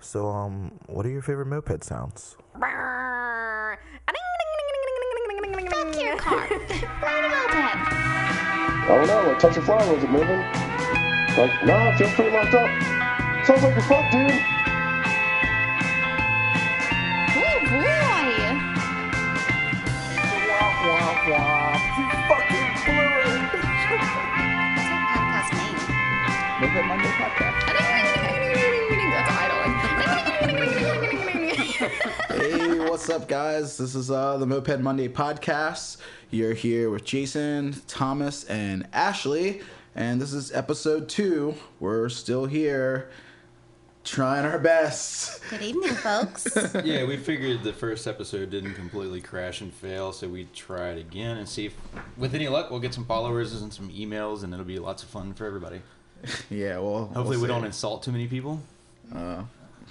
[0.00, 2.36] So, um, what are your favorite moped sounds?
[5.70, 6.48] Fuck your car.
[6.48, 7.54] Ride a moped.
[7.54, 10.40] I don't know, like touch a flower, is it moving?
[11.36, 12.70] Like, nah, it feels pretty locked up.
[13.44, 14.30] Sounds like you're fucked, dude.
[17.36, 17.88] Oh boy.
[21.98, 23.52] You fucking blew it!
[23.52, 25.76] What's our podcast name?
[26.60, 27.38] Moped Monday podcast.
[27.38, 27.57] That's a
[31.98, 33.76] Hey, what's up, guys?
[33.76, 35.96] This is uh, the Moped Monday podcast.
[36.30, 39.62] You're here with Jason, Thomas, and Ashley,
[39.96, 41.56] and this is episode two.
[41.80, 43.10] We're still here,
[44.04, 45.40] trying our best.
[45.50, 46.46] Good evening, folks.
[46.84, 50.98] yeah, we figured the first episode didn't completely crash and fail, so we try it
[50.98, 51.74] again and see if,
[52.16, 55.08] with any luck, we'll get some followers and some emails, and it'll be lots of
[55.08, 55.80] fun for everybody.
[56.50, 58.60] Yeah, well, Hopefully, we'll we don't insult too many people,
[59.14, 59.42] Uh,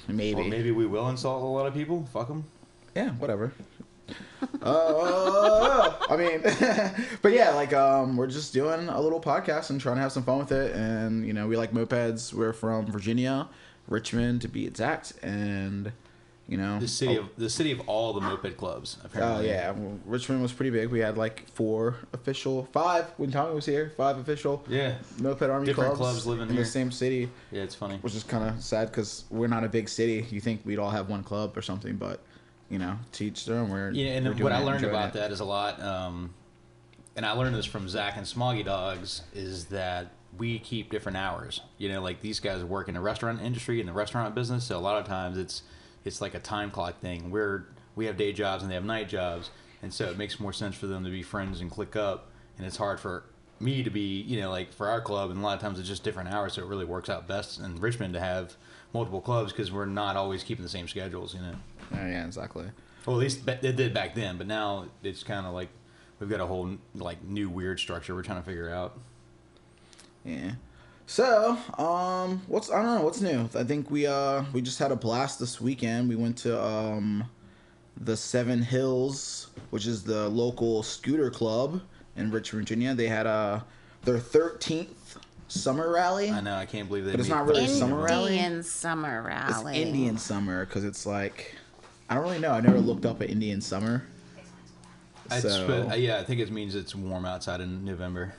[0.08, 0.42] maybe.
[0.42, 2.08] or maybe we will insult a lot of people.
[2.14, 2.46] Fuck them.
[2.96, 3.52] Yeah, whatever.
[4.62, 6.42] uh, I mean,
[7.22, 10.24] but yeah, like um, we're just doing a little podcast and trying to have some
[10.24, 10.76] fun with it.
[10.76, 12.34] And you know, we like mopeds.
[12.34, 13.48] We're from Virginia,
[13.88, 15.92] Richmond to be exact, and
[16.48, 18.98] you know, The city oh, of the city of all the moped clubs.
[19.02, 19.48] Oh Apparently.
[19.50, 20.90] yeah, well, Richmond was pretty big.
[20.90, 24.96] We had like four official, five when Tommy was here, five official Yeah.
[25.20, 26.64] moped army Different clubs, clubs living in here.
[26.64, 27.98] the same city, Yeah, it's funny.
[27.98, 30.26] which is kind of sad because we're not a big city.
[30.30, 32.22] You think we'd all have one club or something, but
[32.70, 33.70] you know, teach them.
[33.70, 35.14] We're Yeah, and we're what I learned about it.
[35.16, 36.34] that is a lot, um,
[37.16, 41.62] and I learned this from Zach and Smoggy Dogs, is that we keep different hours.
[41.78, 44.78] You know, like these guys work in the restaurant industry, in the restaurant business, so
[44.78, 45.64] a lot of times it's
[46.08, 47.30] it's like a time clock thing.
[47.30, 49.50] We're we have day jobs and they have night jobs,
[49.82, 52.66] and so it makes more sense for them to be friends and click up, and
[52.66, 53.24] it's hard for
[53.60, 55.88] me to be, you know, like for our club, and a lot of times it's
[55.88, 58.56] just different hours, so it really works out best in Richmond to have
[58.94, 61.56] multiple clubs because we're not always keeping the same schedules, you know.
[61.94, 62.66] Oh, yeah, exactly.
[63.06, 65.70] Well, at least they did back then, but now it's kind of like
[66.20, 68.98] we've got a whole like new weird structure we're trying to figure out.
[70.26, 70.52] Yeah.
[71.10, 73.50] So, um, what's I don't know what's new.
[73.56, 76.10] I think we uh we just had a blast this weekend.
[76.10, 77.24] We went to um
[78.02, 81.82] the Seven Hills, which is the local scooter club
[82.18, 82.94] in Richmond, Virginia.
[82.94, 83.62] They had uh
[84.04, 86.30] their thirteenth summer rally.
[86.30, 87.12] I know I can't believe they.
[87.12, 88.38] But it's not really Christmas summer rally?
[88.38, 89.78] Indian summer rally.
[89.78, 89.88] It's.
[89.88, 91.56] Indian summer because it's like
[92.10, 92.52] I don't really know.
[92.52, 94.06] I never looked up at Indian summer.
[95.40, 98.34] So but, uh, yeah, I think it means it's warm outside in November,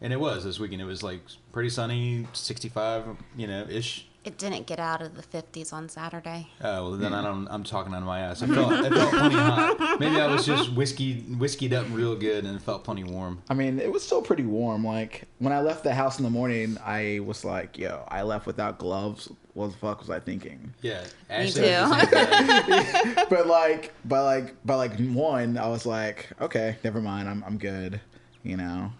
[0.00, 0.80] and it was this weekend.
[0.82, 1.20] It was like
[1.52, 3.04] pretty sunny, sixty-five,
[3.36, 4.06] you know, ish.
[4.24, 6.48] It didn't get out of the 50s on Saturday.
[6.60, 7.46] Oh well, then I don't.
[7.48, 8.42] I'm talking out of my ass.
[8.42, 10.00] It felt, it felt plenty hot.
[10.00, 13.40] Maybe I was just whiskey whiskeyed up real good and it felt plenty warm.
[13.48, 14.84] I mean, it was still pretty warm.
[14.84, 18.46] Like when I left the house in the morning, I was like, "Yo, I left
[18.46, 19.30] without gloves.
[19.54, 21.42] What the fuck was I thinking?" Yeah, Me too.
[21.44, 22.64] was the same
[23.04, 23.24] thing.
[23.30, 27.28] but like, by like, by like one, I was like, "Okay, never mind.
[27.28, 28.00] I'm I'm good."
[28.42, 28.90] You know?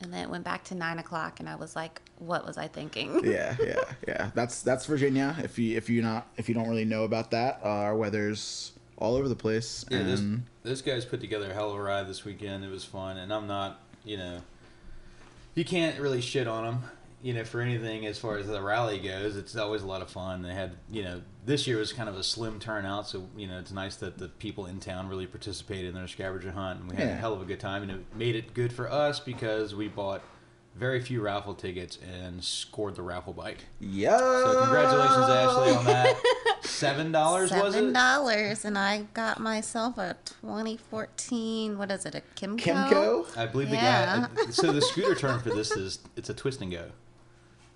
[0.00, 2.68] And then it went back to 9 o'clock, and I was like, what was I
[2.68, 3.24] thinking?
[3.24, 4.30] Yeah, yeah, yeah.
[4.34, 5.34] That's that's Virginia.
[5.42, 8.72] If you if you not if you don't really know about that, uh, our weather's
[8.98, 9.84] all over the place.
[9.90, 12.64] Yeah, this, and this guy's put together a hell of a ride this weekend.
[12.64, 14.40] It was fun, and I'm not, you know,
[15.54, 16.84] you can't really shit on them
[17.22, 19.36] you know, for anything as far as the rally goes.
[19.36, 20.42] It's always a lot of fun.
[20.42, 23.58] They had, you know, this year was kind of a slim turnout, so you know,
[23.58, 26.96] it's nice that the people in town really participated in their scavenger hunt, and we
[26.96, 27.14] had Yeah.
[27.14, 29.88] a hell of a good time, and it made it good for us because we
[29.88, 30.22] bought
[30.74, 33.64] very few raffle tickets and scored the raffle bike.
[33.80, 34.18] yeah.
[34.18, 36.16] So congratulations, Ashley, on that.
[36.64, 37.78] Seven dollars was it?
[37.78, 41.78] Seven dollars, and I got myself a 2014.
[41.78, 42.14] What is it?
[42.14, 42.58] A Kymco?
[42.60, 43.36] Kymco.
[43.38, 44.26] I believe the Yeah.
[44.34, 44.50] guy.
[44.50, 46.90] So the scooter term for this is it's a twist and go.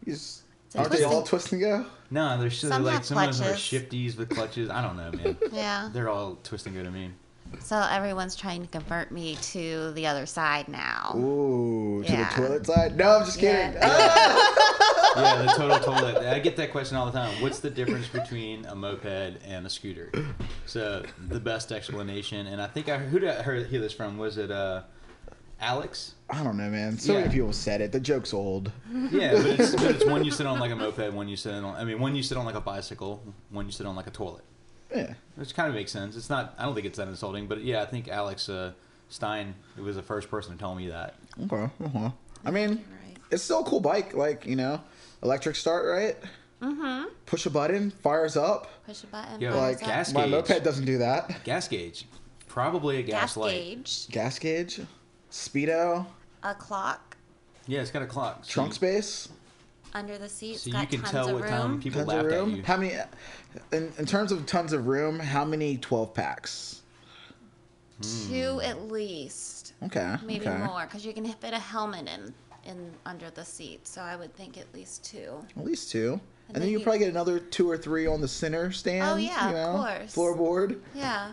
[0.05, 1.85] He's, It's a aren't they all and- twist and go?
[2.13, 3.61] No, there's so Some like have some of them are clutches.
[3.83, 4.71] shifties with clutches.
[4.71, 5.37] I don't know, man.
[5.53, 5.91] Yeah.
[5.93, 7.11] They're all twist and go to me.
[7.59, 11.13] So everyone's trying to convert me to the other side now.
[11.17, 12.29] Ooh, to Yeah.
[12.29, 12.97] the toilet side?
[12.97, 13.73] No, I'm just kidding.
[13.75, 14.47] Yeah.
[15.17, 16.19] Yeah, the total toilet.
[16.19, 17.43] I get that question all the time.
[17.43, 19.05] What's the difference between a moped
[19.45, 20.13] and a scooter?
[20.67, 24.19] So the best explanation, and I think I who did I hear hear this from?
[24.19, 24.83] Was it uh,
[25.61, 26.15] Alex?
[26.31, 26.99] I don't know, man.
[26.99, 27.21] So Yeah.
[27.21, 27.93] many people said it.
[27.93, 28.71] The joke's old.
[29.11, 31.53] Yeah, but it's, but it's one you sit on like a moped, one you sit
[31.53, 31.65] on.
[31.77, 34.11] I mean, one you sit on like a bicycle, one you sit on like a
[34.11, 34.45] toilet.
[34.95, 35.15] Yeah.
[35.37, 36.17] Which kind of makes sense.
[36.17, 36.55] It's not.
[36.59, 38.73] I don't think it's that insulting, but yeah, I think Alex uh,
[39.09, 41.15] Stein was the first person to tell me that.
[41.45, 41.69] Okay.
[41.85, 42.11] Uh-huh.
[42.45, 43.17] I mean, Right.
[43.31, 44.15] it's still a cool bike.
[44.15, 44.81] Like you know,
[45.23, 46.17] electric start, right?
[46.63, 47.09] Mm-hmm.
[47.27, 48.69] Push a button, fires up.
[48.85, 49.41] Push a button.
[49.41, 49.89] Yo, fires Like up.
[49.89, 50.31] gas my gauge.
[50.31, 51.43] moped doesn't do that.
[51.45, 52.05] Gas gauge,
[52.49, 53.53] probably a gas, gas light.
[53.53, 54.81] gauge, Gas gauge,
[55.31, 56.07] speedo,
[56.43, 57.17] a clock.
[57.67, 58.45] Yeah, it's got a clock.
[58.45, 59.29] So trunk you- space.
[59.95, 60.59] under the seat.
[60.59, 61.51] So got you can tons tell what room.
[61.51, 62.57] time people Tons laughed at room.
[62.57, 62.63] you.
[62.65, 62.95] How many?
[63.73, 66.83] In, in terms of tons of room, how many twelve packs?
[68.29, 70.17] Two at least, Okay.
[70.25, 70.57] maybe okay.
[70.65, 72.33] more, because you can fit a helmet in
[72.65, 73.87] in under the seat.
[73.87, 75.45] So I would think at least two.
[75.57, 76.13] At least two.
[76.13, 78.73] And, And then then you you- probably get another two or three on the center
[78.73, 79.05] stand.
[79.09, 80.15] Oh, yeah, you of course.
[80.15, 81.33] Floorboard Yeah.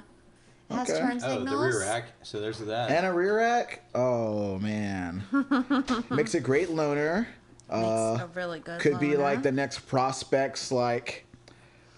[0.69, 1.00] It has Okay.
[1.00, 2.06] turn Oh, the rear rack.
[2.24, 2.92] So there's that.
[2.92, 3.84] and a rear rack.
[3.96, 5.24] Oh man,
[6.10, 7.28] makes a great loaner.
[7.69, 8.80] Makes Uh, a really good.
[8.80, 11.25] could be like the next prospects, like,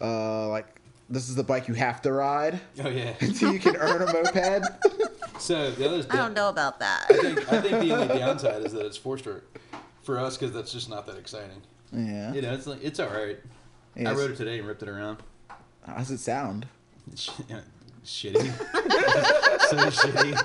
[0.02, 0.68] uh, like
[1.10, 3.14] this is the bike you have to ride oh yeah.
[3.22, 4.68] until you can earn a moped.
[5.40, 6.06] So the other.
[6.10, 7.06] I don't know about that.
[7.10, 9.58] I think, I think the only downside is that it's four stroke
[10.04, 11.62] for us because that's just not that exciting.
[11.94, 12.34] yeah.
[12.34, 13.40] You know, it's like it's all right.
[13.98, 15.20] I rode it today and ripped it around.
[15.86, 16.68] How does it sound?
[18.04, 19.62] Sh- shitty.
[19.70, 20.42] so shitty.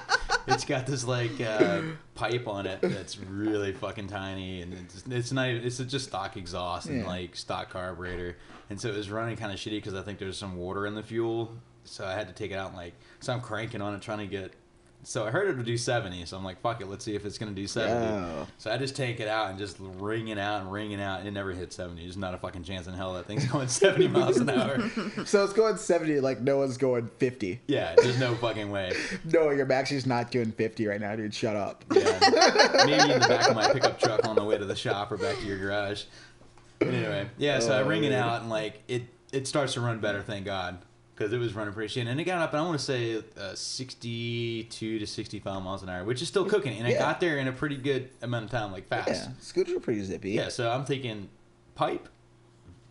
[0.46, 1.80] It's got this like uh,
[2.14, 5.48] pipe on it that's really fucking tiny, and it's, it's not.
[5.48, 7.06] It's just stock exhaust and Yeah.
[7.06, 8.36] like stock carburetor,
[8.70, 10.94] and so it was running kind of shitty because I think there's some water in
[10.94, 11.52] the fuel.
[11.84, 14.18] So I had to take it out and like, so I'm cranking on it trying
[14.18, 14.52] to get.
[15.06, 17.24] So I heard it would do 70, so I'm like, fuck it, let's see if
[17.26, 17.94] it's gonna do 70.
[17.94, 18.46] Yeah.
[18.58, 21.18] So I just take it out and just ring it out and ring it out,
[21.20, 22.00] and it never hit 70.
[22.02, 24.78] There's not a fucking chance in hell that thing's going 70 miles an hour.
[25.26, 27.60] So it's going 70, like no one's going 50.
[27.66, 28.92] Yeah, there's no fucking way.
[29.32, 31.34] No, your Maxi's not doing 50 right now, dude.
[31.34, 31.84] Shut up.
[31.94, 32.18] Yeah,
[32.86, 35.16] maybe in the back of my pickup truck on the way to the shop or
[35.16, 36.04] back to your garage.
[36.78, 37.58] But Anyway, yeah.
[37.60, 39.02] So I Oh, ring it out and like it,
[39.32, 40.22] it starts to run better.
[40.22, 40.78] Thank God,
[41.14, 42.52] because it was running pretty shit, and it got up.
[42.52, 46.44] And I want to say uh, 62 to 65 miles an hour, which is still
[46.44, 46.76] cooking.
[46.78, 46.98] And I Yeah.
[46.98, 49.08] got there in a pretty good amount of time, like fast.
[49.08, 50.32] Yeah, scooters are pretty zippy.
[50.32, 50.48] Yeah.
[50.48, 51.28] so I'm thinking
[51.76, 52.08] pipe,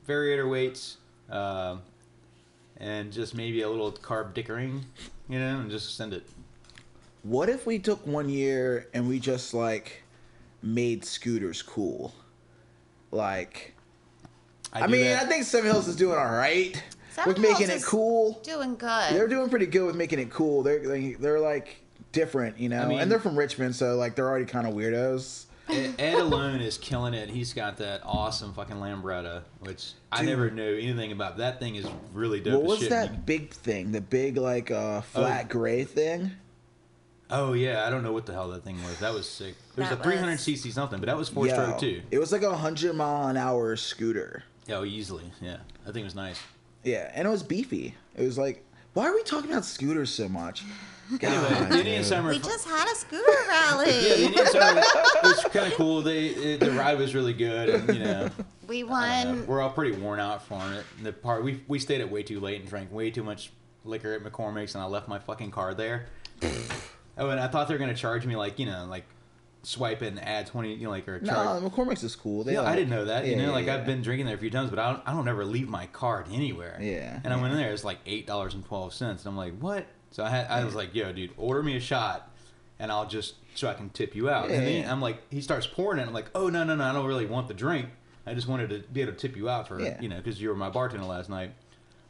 [0.08, 0.98] variator weights,
[1.30, 1.82] um,
[2.78, 4.84] and just maybe a little carb dickering,
[5.28, 6.24] you know, and just send it.
[7.24, 10.04] What if we took one year and we just like
[10.62, 12.14] made scooters cool?
[13.12, 13.76] Like,
[14.72, 15.24] I, do mean, that.
[15.24, 16.82] I think Seven Hills is doing all right
[17.14, 18.40] Seven with making it cool.
[18.44, 19.14] Doing good.
[19.14, 20.64] They're doing pretty good with making it cool.
[20.64, 21.78] They're they, they're like
[22.12, 24.74] different, you know, I mean- and they're from Richmond, so like they're already kind of
[24.74, 25.46] weirdos.
[25.70, 27.30] Ed, Ed alone is killing it.
[27.30, 31.38] He's got that awesome fucking Lambretta, which I never knew anything about.
[31.38, 32.56] That thing is really dope.
[32.62, 32.90] What was shit.
[32.90, 33.92] that big thing?
[33.94, 35.50] The big like uh flat Oh.
[35.50, 36.32] gray thing?
[37.30, 39.00] Oh yeah, I don't know what the hell that thing was.
[39.00, 39.56] That was sick.
[39.78, 42.02] It was That a 300 was- cc something, but that was four Yo, stroke too.
[42.12, 44.44] It was like a hundred mile an hour scooter.
[44.70, 45.32] Oh, easily.
[45.42, 46.40] Yeah, that thing was nice.
[46.84, 47.96] Yeah, and it was beefy.
[48.16, 48.64] It was like,
[48.94, 50.64] why are we talking about scooters so much?
[51.22, 52.04] Anyway, God, the Indian.
[52.04, 52.30] Summer.
[52.30, 53.88] we just had a scooter rally.
[53.92, 54.82] yeah, the Indian Summer
[55.24, 56.02] was kind of cool.
[56.02, 58.30] They it, the ride was really good, and you know.
[58.68, 59.46] we Uh, won.
[59.46, 60.86] we're all pretty worn out from it.
[61.04, 63.52] The part we we stayed at way too late and drank way too much
[63.84, 66.06] liquor at McCormick's, and I left my fucking card there.
[67.18, 69.04] oh, and I thought they were gonna charge me like you know like
[69.64, 71.64] swipe it and add twenty you know like or charge.
[71.64, 71.70] No.
[71.70, 72.44] McCormick's is cool.
[72.44, 73.26] They yeah, I didn't know that.
[73.26, 73.76] Yeah, you know, yeah, like yeah.
[73.76, 75.88] I've been drinking there a few times, but I don't, I don't ever leave my
[75.88, 76.78] card anywhere.
[76.82, 79.38] Yeah, And I went in there, it's like eight dollars and twelve cents, and I'm
[79.38, 79.86] like, what?
[80.12, 82.32] So I had, I was like, yo, dude, order me a shot,
[82.78, 84.50] and I'll just so I can tip you out.
[84.50, 84.90] Yeah, and then.
[84.90, 86.08] I'm like, he starts pouring it.
[86.08, 87.88] I'm like, oh no, no, no, I don't really want the drink.
[88.26, 90.50] I just wanted to be able to tip you out for you know because you
[90.50, 91.54] were my bartender last night.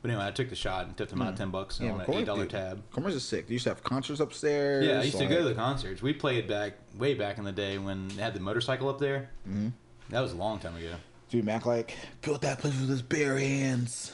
[0.04, 1.86] But anyway, I took the shot and tipped him out ten bucks Hmm.
[1.86, 2.84] Yeah, on an McCormick, eight dollar tab.
[2.92, 3.48] McCormick's is sick.
[3.48, 4.86] They used to have concerts upstairs.
[4.86, 6.02] Yeah, I used to go to the concerts.
[6.02, 9.30] We played back way back in the day when they had the motorcycle up there.
[9.50, 9.70] Mm-hmm.
[10.10, 10.94] That was a long time ago.
[11.30, 14.12] Dude, Mac like built that place with his bare hands.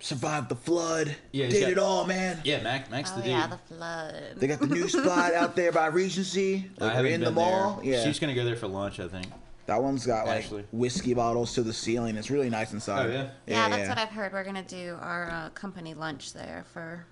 [0.00, 1.16] Survived the flood.
[1.32, 2.40] Yeah, he's did got- it all, man.
[2.44, 3.30] Yeah, Mac, Mac's Oh the dude.
[3.32, 4.22] yeah, the flood.
[4.36, 6.54] They got the new spot out there by Regency.
[6.54, 7.80] I Like, we're haven't in the been mall.
[7.82, 7.94] there.
[7.94, 9.26] Yeah, She's gonna go there for lunch, I think.
[9.68, 10.64] That one's got like Ashley.
[10.72, 12.16] whiskey bottles to the ceiling.
[12.16, 13.06] It's really nice inside.
[13.06, 13.28] Oh, yeah?
[13.46, 14.32] yeah, that's what I've heard.
[14.32, 17.04] We're gonna do our uh, company lunch there for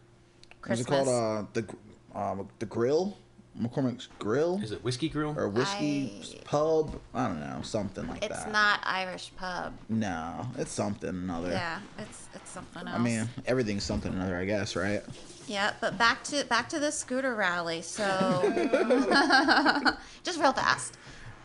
[0.64, 0.86] What's Christmas.
[1.02, 1.44] it called?
[1.44, 1.76] Uh, the gr-
[2.14, 3.18] um, the grill,
[3.60, 5.38] McCormick's Grill Is it Whiskey Grill?
[5.38, 6.98] or whiskey I- pub?
[7.14, 8.44] I don't know, something like it's that.
[8.46, 9.74] It's not Irish pub.
[9.90, 11.50] No, it's something another.
[11.50, 12.98] Yeah, it's it's something else.
[12.98, 15.02] I mean, everything's something another, I guess, right?
[15.46, 17.82] Yeah, but back to back to the scooter rally.
[17.82, 18.02] So,
[20.24, 20.96] just real fast,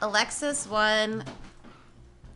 [0.02, 1.24] Alexis won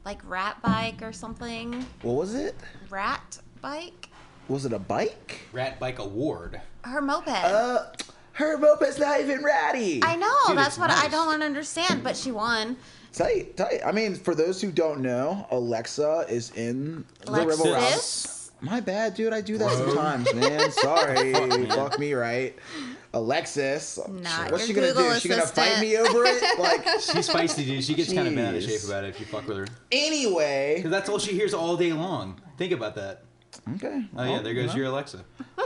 [0.05, 1.85] like rat bike or something.
[2.01, 2.55] What was it?
[2.89, 4.09] Rat bike.
[4.47, 5.41] Was it a bike?
[5.51, 6.61] Rat Bike Award.
[6.83, 7.27] Her moped.
[7.29, 7.85] Uh,
[8.33, 10.03] her moped's not even ratty.
[10.03, 10.31] I know.
[10.47, 12.03] Dude, that's it's what I don't understand.
[12.03, 12.77] But she won.
[13.11, 13.79] Tight, tight.
[13.83, 18.51] I mean, for those who don't know, Alexa is in the Rebel Rouse.
[18.61, 19.33] My bad, dude.
[19.33, 19.87] I do that Bro.
[19.87, 20.71] sometimes, man.
[20.71, 21.33] Sorry.
[21.67, 21.69] Fuck.
[21.69, 22.55] Fuck me, right?
[23.15, 23.97] Alexis.
[24.09, 25.19] Not What's she gonna Google do?
[25.19, 26.43] She gonna fight me over it?
[26.59, 27.83] Like, She's feisty, dude.
[27.83, 29.67] She gets kind of bent out of shape about it if you fuck with her.
[29.91, 30.75] anyway.
[30.77, 32.39] Because that's all she hears all day long.
[32.57, 33.23] Think about that.
[33.75, 34.05] Okay.
[34.17, 35.23] Oh, yeah, there goes your Alexa.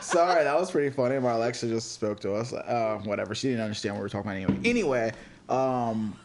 [0.00, 1.18] Sorry, that was pretty funny.
[1.18, 2.52] My Alexa just spoke to us.
[2.54, 3.34] Uh, whatever.
[3.34, 4.70] She didn't understand what we were talking about anyway.
[4.70, 5.12] Anyway,
[5.50, 6.18] um,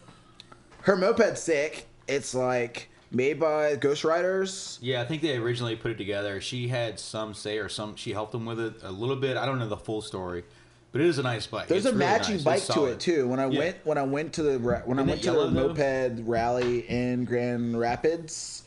[0.82, 4.78] her moped's sick, it's like made by Ghost Riders.
[4.82, 6.40] Yeah, I think they originally put it together.
[6.42, 7.96] She had some say or some.
[7.96, 9.38] She helped them with it a little bit.
[9.38, 10.44] I don't know the full story,
[10.92, 11.68] but it is a nice bike.
[11.68, 12.68] There's It's a really matching nice.
[12.68, 13.28] bike to it too.
[13.28, 13.60] When I Yeah.
[13.60, 15.68] went when I went to the when I went to the yellow, though?
[15.74, 18.64] moped rally in Grand Rapids,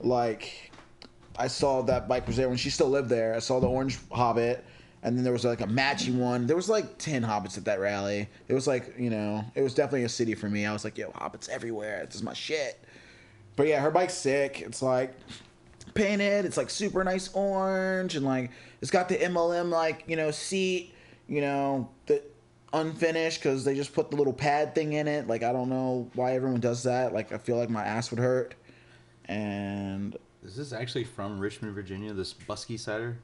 [0.00, 0.70] like
[1.36, 3.34] I saw that bike was there when she still lived there.
[3.34, 4.62] I saw the orange Hobbit,
[5.02, 6.46] and then there was like a matching one.
[6.46, 8.28] There was like ten Hobbits at that rally.
[8.48, 10.66] It was like you know, it was definitely a city for me.
[10.66, 12.04] I was like, yo, Hobbits everywhere.
[12.04, 12.78] This is my shit.
[13.56, 14.60] But yeah, her bike's sick.
[14.60, 15.14] It's like
[15.94, 16.44] painted.
[16.44, 20.94] It's like super nice orange, and like it's got the MLM like you know seat,
[21.28, 22.22] you know the
[22.72, 25.26] unfinished because they just put the little pad thing in it.
[25.26, 27.12] Like I don't know why everyone does that.
[27.12, 28.54] Like I feel like my ass would hurt.
[29.26, 32.12] And Is this actually from Richmond, Virginia?
[32.12, 33.18] This Buskey cider?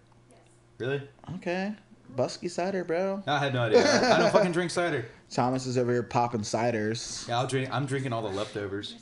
[0.78, 1.00] Really?
[1.36, 1.72] okay,
[2.16, 3.22] Buskey cider, bro.
[3.26, 3.80] I had no idea.
[3.82, 5.06] I, I don't fucking drink cider.
[5.30, 7.26] Thomas is over here popping ciders.
[7.26, 7.70] Yeah, I'll drink.
[7.72, 8.94] I'm drinking all the leftovers.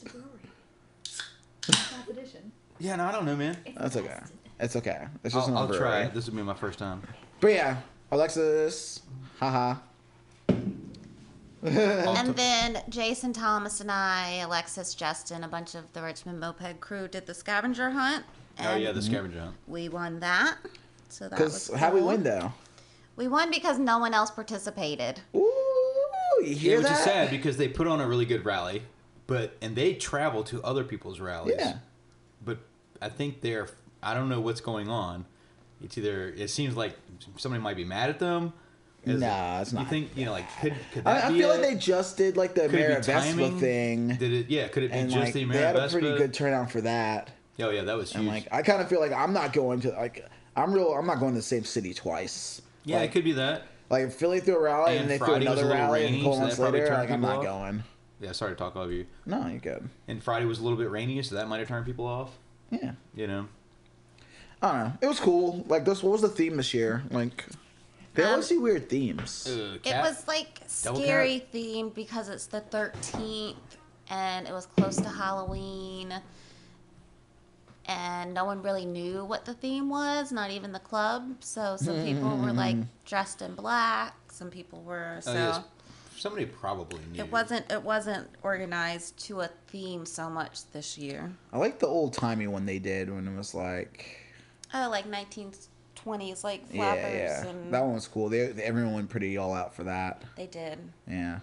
[2.07, 2.17] There's a brewery.
[2.17, 2.53] Fourth edition.
[2.81, 3.57] Yeah, no, I don't know, man.
[3.65, 4.09] It's That's okay.
[4.09, 4.33] best.
[4.61, 5.07] It's okay.
[5.25, 5.81] It's just I'll, an I'll brewery.
[5.81, 6.03] try.
[6.03, 6.15] it.
[6.15, 7.03] This will be my first time.
[7.41, 7.77] But yeah,
[8.11, 9.03] Alexis,
[9.39, 9.77] haha.
[11.63, 17.09] And then Jason Thomas and I, Alexis, Justin, a bunch of the Richmond Moped crew
[17.09, 18.25] did the scavenger hunt.
[18.61, 19.57] Oh yeah, the scavenger hunt.
[19.67, 20.57] we won that.
[21.09, 22.53] So that Because was how we win though?
[23.17, 25.21] We won because no one else participated.
[25.35, 25.41] Ooh,
[26.43, 26.99] you Yeah, hear which that?
[26.99, 28.83] is sad because they put on a really good rally,
[29.27, 31.55] but and they travel to other people's rallies.
[31.59, 31.77] Yeah.
[32.45, 32.59] But
[33.01, 33.69] I think they're.
[34.03, 35.25] I don't know what's going on.
[35.83, 36.29] It's either.
[36.37, 36.97] It seems like
[37.37, 38.53] somebody might be mad at them.
[39.05, 39.89] Is Nah, it- it's You not.
[39.89, 41.61] think you know like could could I, I feel it?
[41.61, 44.51] like they just did like the Mara Vespa thing, Did it?
[44.51, 44.69] Yeah.
[44.69, 47.31] Could it be and just like the they had a pretty good turnout for that.
[47.61, 48.21] Oh yeah, that was huge.
[48.21, 50.93] And like I kind of feel like I'm not going to like I'm real.
[50.95, 52.63] I'm not going to the same city twice.
[52.85, 53.65] yeah, like, it could be that.
[53.91, 56.19] Like Philly threw a rally and, And they Friday threw another rally rainy, and a
[56.21, 57.83] couple so months that probably later, like I'm not going.
[58.25, 59.07] Yeah, sorry to talk over you.
[59.27, 59.89] No, you're good.
[60.09, 62.31] And Friday was a little bit rainy, so that might have turned people off.
[62.71, 63.49] Yeah, You know.
[64.63, 64.93] I don't know.
[65.03, 65.63] It was cool.
[65.69, 67.03] Like this, what was the theme this year?
[67.11, 67.45] Like
[68.15, 69.47] they Um, always see weird themes.
[69.47, 73.57] Uh, It was like Double scary theme because it's the 13th
[74.09, 76.15] and it was close to Halloween.
[77.87, 81.37] And no one really knew what the theme was, not even the club.
[81.41, 85.61] So some people were like dressed in black, some people were so Oh, yes.
[86.17, 87.21] Somebody probably knew.
[87.23, 91.33] it wasn't it wasn't organized to a theme so much this year.
[91.53, 94.21] I like the old timey one they did when it was like
[94.73, 97.47] Oh, like 1920s like flappers yeah.
[97.47, 98.29] and That one was cool.
[98.29, 100.23] They everyone went pretty all out for that.
[100.37, 100.79] they did.
[101.09, 101.41] Yeah.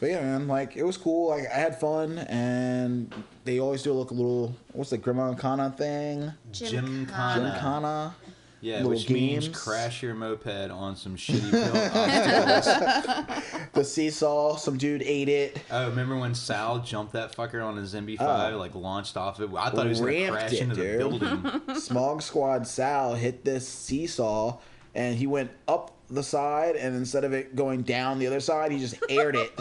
[0.00, 1.28] But yeah, man, like it was cool.
[1.28, 3.12] Like I had fun, and
[3.44, 4.54] they always do look a little.
[4.72, 6.32] What's the Grimacana thing?
[6.52, 7.50] Gymkhana.
[7.50, 8.14] Gymkhana.
[8.62, 13.70] Yeah, little which means crash your moped on some shitty built obstacles.
[13.72, 14.56] The seesaw.
[14.56, 15.62] Some dude ate it.
[15.70, 18.58] Oh, remember when Sal jumped that fucker on his MB5, Oh.
[18.58, 19.48] like launched off it?
[19.56, 20.98] I thought he was going to crash it, into the dude.
[20.98, 21.60] building.
[21.76, 24.58] Smog Squad Sal hit this seesaw,
[24.94, 28.72] and he went up the side, and instead of it going down the other side,
[28.72, 29.56] he just aired it.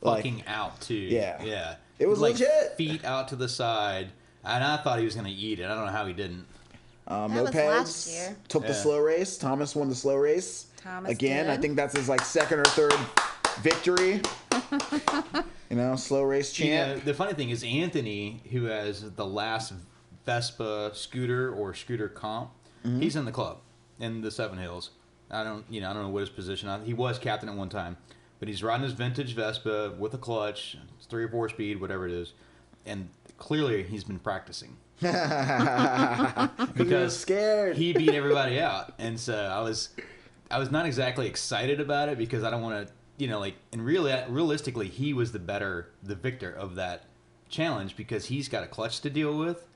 [0.00, 0.94] like Fucking out, too.
[0.94, 1.42] Yeah.
[1.42, 1.74] Yeah.
[1.98, 2.76] It was like legit.
[2.78, 4.08] feet out to the side.
[4.42, 5.64] And I thought he was going to eat it.
[5.64, 6.46] I don't know how he didn't.
[7.10, 8.36] Um, That was mopeds last year.
[8.48, 9.36] took the slow race.
[9.36, 10.66] Thomas won the slow race.
[10.76, 12.94] Thomas Again, I think that's his like second or third
[13.60, 14.20] victory.
[15.70, 17.04] you know, slow race You know, champ.
[17.04, 19.72] the funny thing is Anthony, who has the last
[20.26, 22.50] Vespa scooter or scooter comp,
[22.82, 23.00] Mm-hmm.
[23.02, 23.58] he's in the club
[23.98, 24.88] in the Seven Hills.
[25.30, 26.66] I don't, you know, I don't know what his position.
[26.70, 26.86] is.
[26.86, 27.98] He was captain at one time,
[28.38, 32.06] but he's riding his vintage Vespa with a clutch, it's three or four speed, whatever
[32.06, 32.32] it is,
[32.86, 34.78] and clearly he's been practicing
[36.74, 37.76] Because he was scared.
[37.76, 39.90] he beat everybody out, and so I was,
[40.50, 43.54] I was not exactly excited about it because I don't want to, you know, like,
[43.72, 47.04] and really, realistically, he was the better, the victor of that
[47.48, 49.66] challenge because he's got a clutch to deal with,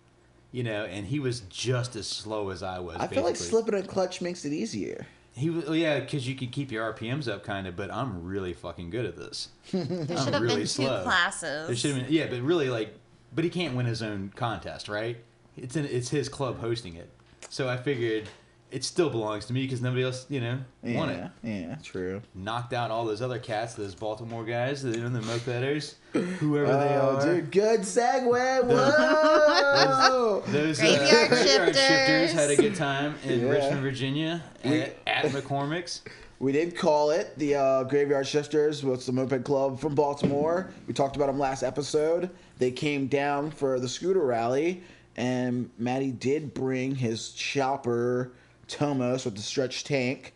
[0.53, 2.97] you know, and he was just as slow as I was.
[2.99, 5.07] I feel like slipping a clutch makes it easier.
[5.37, 8.23] He was, well, yeah, because you could keep your RPMs up, kind of, but I'm
[8.25, 9.49] really fucking good at this.
[9.73, 11.03] There I'm should have really been two slow.
[11.03, 11.67] classes.
[11.67, 12.95] There should have been, yeah, but really, like,
[13.35, 15.17] but he can't win his own contest, right?
[15.57, 17.11] It's in, it's his club hosting it,
[17.49, 18.29] so I figured
[18.71, 21.31] it still belongs to me because nobody else, you know, won it.
[21.45, 22.21] yeah, true.
[22.35, 26.97] Knocked out all those other cats, those Baltimore guys, you know, the mopeders, whoever they
[26.97, 27.25] Oh, are.
[27.37, 28.65] dude, good segue.
[28.65, 30.43] Whoa.
[30.49, 32.33] Those Graveyard uh, graveyard shifters.
[32.33, 33.49] had a good time in Yeah.
[33.51, 36.03] Richmond, Virginia, at, at McCormick's.
[36.45, 38.85] We did call it the uh, Graveyard Shifters.
[38.85, 40.69] What's the moped club from Baltimore?
[40.87, 42.29] We talked about them last episode.
[42.59, 44.83] They came down for the scooter rally,
[45.17, 48.33] and Maddie did bring his chopper
[48.69, 50.35] Tomos with the stretch tank.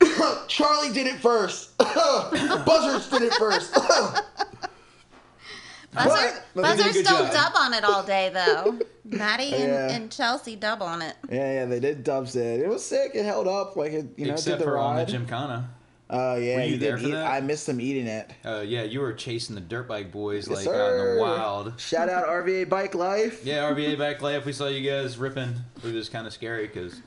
[0.48, 1.78] Charlie did it first.
[1.78, 3.72] Buzzards did it first.
[5.96, 7.32] Buzz But- are, but Buzz are still job.
[7.32, 8.78] dub on it all day though.
[9.04, 9.90] Maddie and, Yeah.
[9.92, 11.16] and Chelsea dub on it.
[11.30, 12.60] Yeah, yeah, they did dubs it.
[12.60, 13.12] It was sick.
[13.14, 15.04] It held up like it, you know, Except did the for on the.
[15.06, 15.70] Gymkhana.
[16.08, 17.12] Oh yeah, Were you there did for eat.
[17.12, 17.26] that?
[17.26, 18.30] I missed them eating it.
[18.44, 21.80] Uh, yeah, you were chasing the dirt bike boys Yes, like out in the wild.
[21.80, 23.44] Shout out RVA Bike Life.
[23.44, 24.44] Yeah, RVA Bike life.
[24.44, 25.54] We saw you guys ripping.
[25.84, 27.00] It was kind of scary because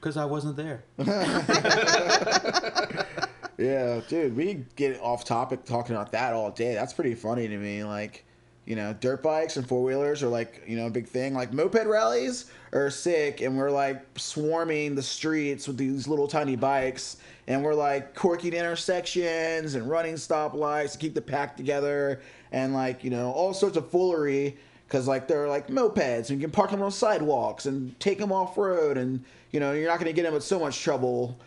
[0.00, 0.84] because I wasn't there.
[3.58, 6.74] Yeah, dude, we get off topic talking about that all day.
[6.74, 7.82] That's pretty funny to me.
[7.82, 8.24] Like,
[8.66, 11.34] you know, dirt bikes and four wheelers are like, you know, a big thing.
[11.34, 16.54] Like moped rallies are sick, and we're like swarming the streets with these little tiny
[16.54, 17.16] bikes,
[17.48, 22.20] and we're like corking intersections and running stoplights to keep the pack together,
[22.52, 24.56] and like you know all sorts of foolery.
[24.88, 28.32] Cause like they're like mopeds, and you can park them on sidewalks and take them
[28.32, 31.38] off road, and you know you're not gonna get them in so much trouble.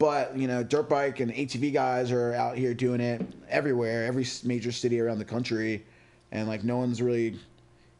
[0.00, 4.26] But you know, dirt bike and ATV guys are out here doing it everywhere, every
[4.44, 5.84] major city around the country,
[6.32, 7.38] and like no one's really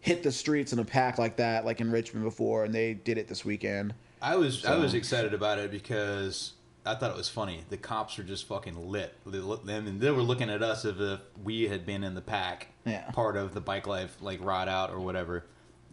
[0.00, 3.18] hit the streets in a pack like that, like in Richmond before, and they did
[3.18, 3.92] it this weekend.
[4.22, 6.54] I was I was excited about it because
[6.86, 7.64] I thought it was funny.
[7.68, 9.12] The cops were just fucking lit.
[9.26, 12.14] They looked them and they were looking at us as if we had been in
[12.14, 13.10] the pack, Yeah.
[13.10, 15.44] part of the bike life like ride out or whatever.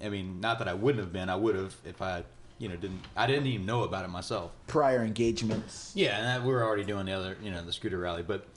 [0.01, 1.27] I mean, not that I wouldn't have been.
[1.29, 2.23] I would have if I,
[2.59, 3.01] you know, didn't.
[3.15, 4.51] I didn't even know about it myself.
[4.67, 5.91] Prior engagements.
[5.95, 8.47] Yeah, and that, we were already doing the other, you know, the scooter rally, but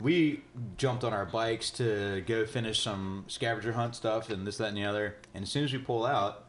[0.00, 0.42] we
[0.76, 4.76] jumped on our bikes to go finish some scavenger hunt stuff and this, that, and
[4.76, 5.16] the other.
[5.32, 6.44] And as soon as we pull out,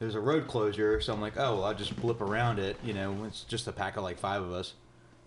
[0.00, 2.76] there's a road closure, so I'm like, oh, well, I'll just blip around it.
[2.82, 4.74] You know, it's just a pack of like five of us,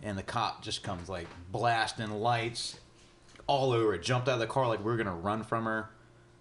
[0.04, 2.80] and the cop just comes like blasting lights
[3.48, 4.04] all over it.
[4.04, 5.90] Jumped out of the car like we're gonna run from her,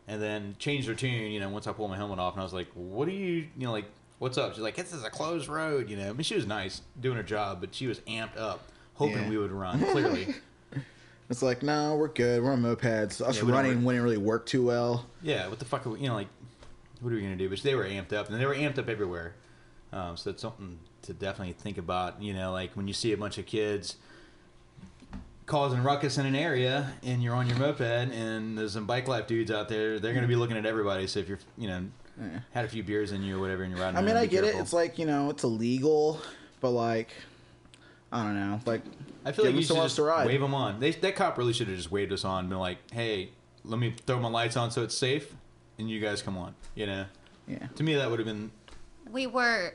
[0.08, 1.30] and then changed her tune.
[1.30, 3.46] You know, once I pulled my helmet off, and I was like, what are you,
[3.56, 3.86] you know, like.
[4.20, 4.52] What's up?
[4.52, 6.10] She's like, this is a closed road, you know.
[6.10, 8.60] I mean, she was nice doing her job, but she was amped up,
[8.94, 9.28] hoping Yeah.
[9.30, 9.80] we would run.
[9.82, 10.34] Clearly,
[11.30, 12.42] It's like, no, we're good.
[12.42, 13.20] We're on mopeds.
[13.26, 15.06] Us Yeah, we don't running re- wouldn't really work too well.
[15.22, 15.48] yeah.
[15.48, 15.86] What the fuck?
[15.86, 16.28] Are we, you know, like,
[17.00, 17.48] what are we gonna do?
[17.48, 19.34] But they were amped up, and they were amped up everywhere.
[19.92, 22.20] Um, so it's something to definitely think about.
[22.22, 23.96] You know, like when you see a bunch of kids
[25.46, 29.26] causing ruckus in an area, and you're on your moped, and there's some bike life
[29.26, 29.98] dudes out there.
[29.98, 31.06] They're gonna be looking at everybody.
[31.06, 31.84] So if you're, you know,
[32.18, 32.40] Yeah.
[32.52, 34.32] had a few beers in you or whatever, and you're riding, I mean, I be
[34.32, 34.54] get it.
[34.56, 36.20] It's like you know, it's illegal,
[36.60, 37.08] but like,
[38.12, 38.60] I don't know.
[38.66, 38.82] Like,
[39.24, 40.26] I feel like you should someone just to ride.
[40.26, 40.80] wave them on.
[40.80, 43.30] They, that cop really should have just waved us on, and been like, "Hey,
[43.64, 45.34] let me throw my lights on so it's safe,
[45.78, 47.04] and you guys come on." You know,
[47.46, 47.66] yeah.
[47.74, 48.50] to me that would have been
[49.10, 49.74] We were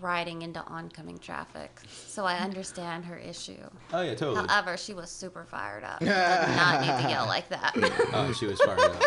[0.00, 3.62] riding into oncoming traffic, so I understand her issue.
[3.92, 4.46] Oh yeah, totally.
[4.48, 5.98] However, she was super fired up.
[6.00, 7.72] Did not need to yell like that.
[8.12, 9.02] oh, she was fired up.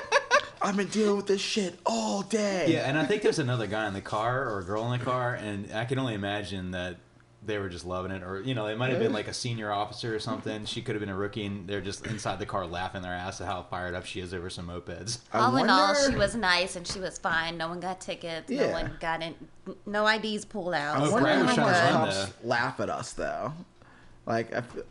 [0.65, 2.65] I've been dealing with this shit all day.
[2.73, 5.05] Yeah, and I think there's another guy in the car or a girl in the
[5.05, 6.97] car, and I can only imagine that
[7.45, 9.71] they were just loving it, or you know, it might have been like a senior
[9.71, 10.65] officer or something.
[10.65, 13.39] She could have been a rookie, and they're just inside the car laughing their ass
[13.39, 15.19] at how fired up she is over some mopeds.
[15.31, 17.55] I all in all, she was nice and she was fine.
[17.57, 18.49] No one got tickets.
[18.49, 18.65] Yeah.
[18.67, 19.35] No one got in.
[19.85, 20.97] No IDs pulled out.
[20.97, 23.53] I Oh, wonder how was much trying to run cops laugh at us though.
[24.25, 24.83] Like, I feel,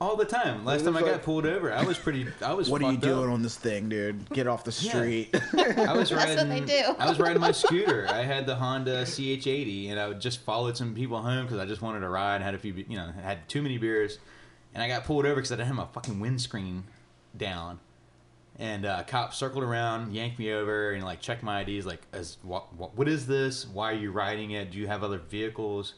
[0.00, 0.64] All the time.
[0.64, 2.26] Last time I was got pulled over, I was pretty.
[2.40, 2.70] I was.
[2.70, 3.10] what are you fucked up.
[3.18, 4.30] doing on this thing, dude?
[4.30, 4.90] Get off the Yeah.
[4.92, 5.30] street.
[5.34, 6.48] I was That's what riding.
[6.48, 6.94] they do.
[7.00, 8.06] I was riding my scooter.
[8.08, 11.66] I had the Honda CH80, and I would just followed some people home because I
[11.66, 12.42] just wanted to ride.
[12.42, 14.18] Had a few, you know, had too many beers,
[14.72, 16.84] and I got pulled over because I didn't have my fucking windscreen
[17.36, 17.80] down.
[18.60, 21.86] And uh, cop circled around, yanked me over, and like checked my IDs.
[21.86, 23.66] Like, as what, what, what is this?
[23.66, 24.70] Why are you riding it?
[24.70, 25.94] Do you have other vehicles?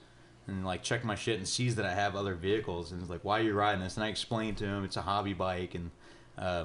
[0.51, 3.25] And like check my shit and sees that I have other vehicles, and he's like,
[3.25, 5.91] "Why are you riding this?" And I explained to him it's a hobby bike, and
[6.37, 6.65] uh,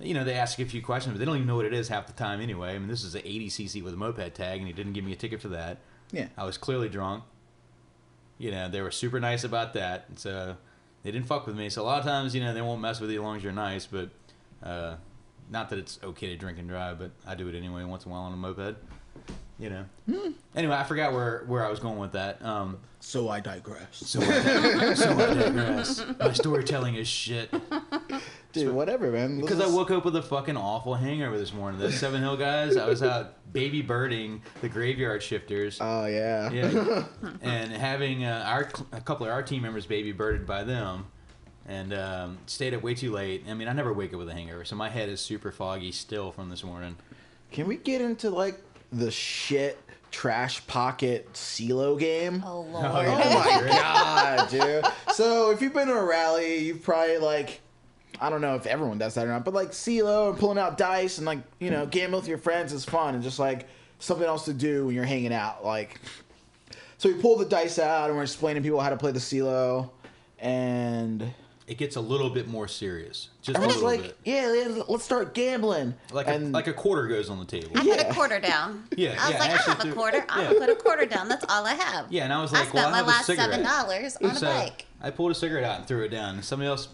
[0.00, 1.72] you know, they ask you a few questions, but they don't even know what it
[1.72, 2.74] is half the time anyway.
[2.74, 5.12] I mean, this is an 80cc with a moped tag, and he didn't give me
[5.12, 5.78] a ticket for that.
[6.12, 6.28] yeah.
[6.36, 7.24] I was clearly drunk.
[8.38, 10.04] You know, they were super nice about that.
[10.08, 10.56] And so
[11.02, 11.70] they didn't fuck with me.
[11.70, 13.42] So a lot of times, you know, they won't mess with you as long as
[13.42, 14.10] you're nice, but
[14.62, 14.96] uh,
[15.50, 18.10] not that it's okay to drink and drive, but I do it anyway once in
[18.10, 18.76] a while on a moped.
[19.58, 19.84] You know.
[20.54, 22.44] Anyway, I forgot where, where I was going with that.
[22.44, 23.88] Um, So I digress.
[23.92, 26.04] so, I, so I digress.
[26.20, 27.50] My storytelling is shit.
[28.52, 29.40] Dude, whatever, man.
[29.40, 31.80] Because I woke up with a fucking awful hangover this morning.
[31.80, 35.78] The Seven Hill guys, I was out baby birding the graveyard shifters.
[35.80, 36.50] Oh yeah.
[36.50, 37.04] Yeah,
[37.42, 41.06] and having uh, our a couple of our team members baby birded by them,
[41.66, 43.44] and um, stayed up way too late.
[43.48, 45.92] I mean, I never wake up with a hangover, so my head is super foggy
[45.92, 46.96] still from this morning.
[47.52, 48.60] Can we get into like
[48.92, 49.78] the shit
[50.10, 52.42] trash pocket CeeLo game?
[52.44, 52.84] Oh, oh lord.
[52.84, 53.20] Oh.
[53.24, 54.86] Oh my god, dude.
[55.12, 57.60] So if you've been to a rally, you've probably like
[58.20, 60.78] I don't know if everyone does that or not, but like CeeLo and pulling out
[60.78, 63.68] dice and like, you know, gambling with your friends is fun and just like
[63.98, 65.64] something else to do when you're hanging out.
[65.64, 66.00] Like
[66.98, 69.90] so we pull the dice out and we're explaining people how to play the CeeLo
[70.38, 71.22] and
[71.66, 74.16] it gets a little bit more serious, just a I was little like, bit.
[74.24, 75.94] yeah, yeah, let's start gambling.
[76.12, 77.70] Like and a, like a quarter goes on the table.
[77.74, 78.08] I put Yeah.
[78.08, 78.84] a quarter down.
[78.96, 80.24] Yeah, I was yeah, like, I actually have a quarter.
[80.28, 80.46] I'm Yeah.
[80.52, 81.28] gonna put a quarter down.
[81.28, 82.06] That's all I have.
[82.12, 84.36] Yeah, and I was I like, well, spent I my have last seven dollars on
[84.36, 84.86] a bike.
[85.02, 86.42] I pulled a cigarette out and threw it down.
[86.42, 86.88] Somebody else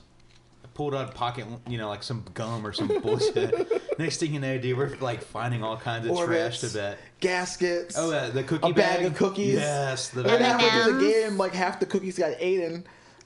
[0.74, 3.98] pulled out a pocket, you know, like some gum or some bullshit.
[3.98, 6.98] Next thing you know, dude, we're like finding all kinds of trash to bet.
[7.20, 7.94] gaskets.
[7.98, 9.54] Oh, uh, the cookie a bag, of cookies.
[9.56, 10.40] Yes, the And bag.
[10.60, 12.84] halfway through the game, like half the cookies got eaten,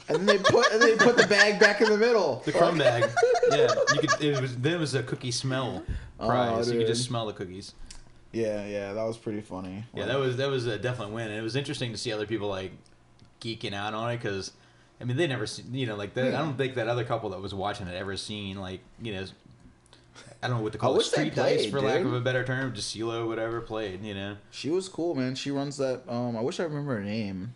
[0.09, 2.43] and then they put and they put the bag back in the middle.
[2.45, 3.11] The crumb bag.
[3.51, 4.23] Yeah, you could.
[4.23, 5.85] It was then it was a cookie smell
[6.19, 6.71] prize.
[6.71, 7.75] you could just smell the cookies.
[8.33, 9.85] Yeah, yeah, that was pretty funny.
[9.95, 12.27] Yeah, that was that was a definite win, and it was interesting to see other
[12.27, 12.73] people like
[13.41, 14.53] geeking out on it because,
[15.01, 16.35] I mean, they never, seen, you know, like that.
[16.35, 19.25] I don't think that other couple that was watching had ever seen like you know,
[20.43, 22.45] I don't know what to I call it, street played, for lack of a better
[22.45, 24.37] term, just CeeLo, whatever played, you know.
[24.51, 25.35] She was cool, man.
[25.35, 26.03] She runs that.
[26.09, 27.55] Um, I wish I remember her name.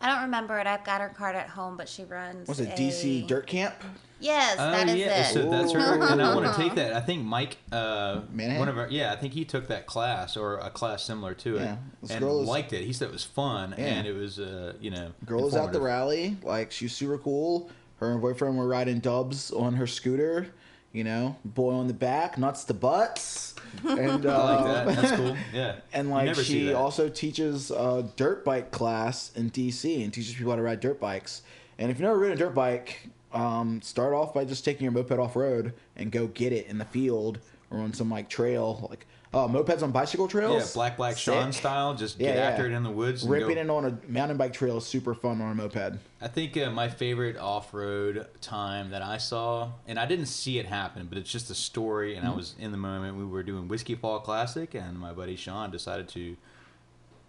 [0.00, 0.66] I don't remember it.
[0.66, 2.48] I've got her card at home, but she runs.
[2.48, 3.74] Was it a- DC Dirt Camp?
[4.20, 5.32] Yes, Oh that is yeah, it.
[5.34, 6.94] so that's her, and I want to take that.
[6.94, 8.58] I think Mike, uh, Manahan?
[8.58, 11.56] one of our, yeah, I think he took that class or a class similar to
[11.56, 11.76] it, Yeah,
[12.10, 12.84] and girl is- liked it.
[12.84, 13.84] He said it was fun, Yeah.
[13.84, 16.36] and it was, uh, you know, Girl was out the rally.
[16.42, 17.70] Like she's super cool.
[17.98, 20.48] Her and her boyfriend were riding dubs on her scooter.
[20.94, 25.02] You know, boy on the back, nuts to butts, and uh, I like that.
[25.02, 25.36] That's cool.
[25.52, 30.52] Yeah, And like she also teaches a dirt bike class in DC and teaches people
[30.52, 31.42] how to ride dirt bikes.
[31.78, 34.92] And if you've never ridden a dirt bike, um, start off by just taking your
[34.92, 37.40] moped off road and go get it in the field
[37.72, 40.68] or on some like trail, like uh, mopeds on bicycle trails.
[40.68, 41.94] Yeah, Black Black Sean style.
[41.94, 42.42] Just Yeah, get yeah.
[42.50, 43.22] after it in the woods.
[43.24, 45.98] And Ripping it on a mountain bike trail is super fun on a moped.
[46.20, 50.66] I think uh, my favorite off-road time that I saw, and I didn't see it
[50.66, 52.36] happen, but it's just a story, and I Mm-hmm.
[52.38, 53.16] was in the moment.
[53.16, 56.36] We were doing Whiskey Fall Classic, and my buddy Sean decided to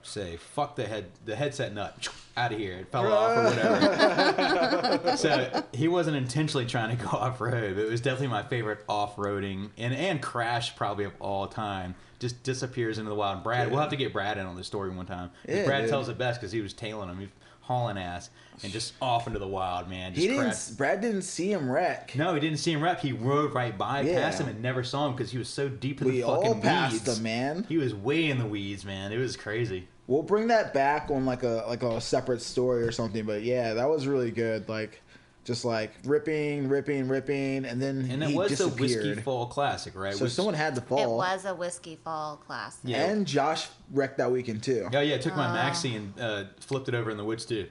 [0.08, 5.18] say, "Fuck the head, the headset nut, out of here." It fell off or whatever.
[5.18, 9.70] so he wasn't intentionally trying to go off-road, but it was definitely my favorite off-roading
[9.78, 11.96] and and crash probably of all time.
[12.20, 13.44] Just disappears into the wild.
[13.44, 15.90] Brad, we'll have to get Brad in on this story one time Yeah, Brad dude.
[15.90, 17.28] tells it best because he was tailing him, he
[17.60, 18.30] hauling ass,
[18.64, 20.14] and just off into the wild, man.
[20.14, 20.44] Just He didn't.
[20.44, 20.78] crashed.
[20.78, 22.16] Brad didn't see him wreck.
[22.16, 23.00] No, he didn't see him wreck.
[23.02, 24.22] He rode right by Yeah.
[24.22, 26.42] past him and never saw him because he was so deep in We the all
[26.44, 27.18] fucking passed weeds.
[27.18, 27.66] him, man.
[27.68, 29.12] He was way in the weeds, man.
[29.12, 29.88] It was crazy.
[30.08, 33.26] We'll bring that back on like a like a separate story or something.
[33.26, 34.70] But yeah, that was really good.
[34.70, 35.02] Like,
[35.44, 39.06] just like ripping, ripping, ripping, and then And it was the disappeared.
[39.08, 40.14] Whiskey Fall Classic, right?
[40.14, 41.00] So Which- someone had to fall.
[41.00, 42.78] It was a whiskey fall class.
[42.84, 43.06] Yeah.
[43.06, 44.88] And Josh wrecked that weekend too.
[44.94, 45.70] Oh yeah, took my Ah.
[45.72, 47.68] maxi and uh, flipped it over in the woods too.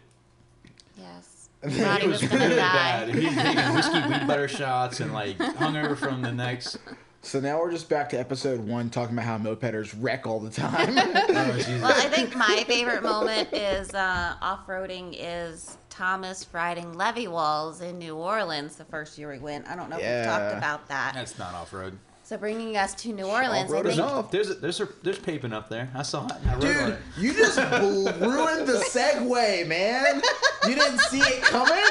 [0.98, 1.30] Yes.
[1.64, 2.56] He was, was really die.
[2.56, 3.14] bad.
[3.14, 6.76] He was taking whiskey weed butter shots and like hung over from the next.
[7.24, 10.50] So now we're just back to episode one, talking about how mopeders wreck all the
[10.50, 10.94] time.
[11.36, 11.82] Oh, Jesus.
[11.82, 17.98] Well, I think my favorite moment is uh, off-roading is Thomas riding levee walls in
[17.98, 19.66] New Orleans the first year we went.
[19.68, 21.12] I don't know if we've talked about that.
[21.14, 21.98] That's not off road.
[22.22, 24.30] So bringing us to New Orleans, I Off-road is think off.
[24.30, 25.90] There's a, there's a, there's paving up there.
[25.94, 26.32] I saw it.
[26.46, 26.98] I Dude, it.
[27.18, 30.22] you just ruined the segue, man.
[30.66, 31.84] You didn't see it coming.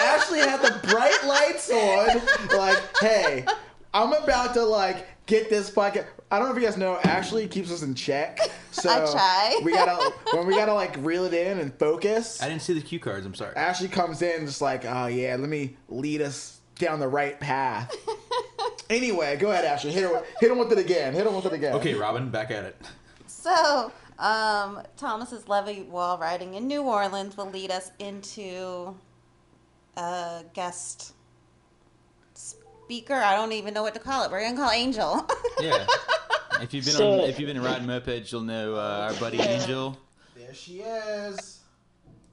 [0.00, 2.58] Ashley had the bright lights on.
[2.58, 3.44] Like, hey,
[3.98, 6.06] I'm about to like get this podcast.
[6.30, 6.98] I don't know if you guys know.
[7.02, 8.38] Ashley keeps us in check.
[8.70, 9.60] So I try.
[9.64, 12.40] we gotta when we gotta like reel it in and focus.
[12.40, 13.26] I didn't see the cue cards.
[13.26, 13.56] I'm sorry.
[13.56, 17.92] Ashley comes in just like, oh yeah, let me lead us down the right path.
[18.90, 19.90] anyway, go ahead, Ashley.
[19.90, 21.12] Hit him, hit him with it again.
[21.12, 21.72] Hit him with it again.
[21.74, 22.76] Okay, Robin, back at it.
[23.26, 23.90] so.
[24.20, 28.94] Um, Thomas's levee wall riding in New Orleans will lead us into
[29.96, 31.14] a guest
[32.88, 33.12] speaker.
[33.14, 34.30] I don't even know what to call it.
[34.30, 35.28] We're gonna call Angel.
[35.60, 35.84] Yeah.
[36.62, 39.40] If you've been So- on, if you've been riding mopeds, you'll know uh, our buddy
[39.40, 39.98] Angel.
[40.36, 41.58] There she is.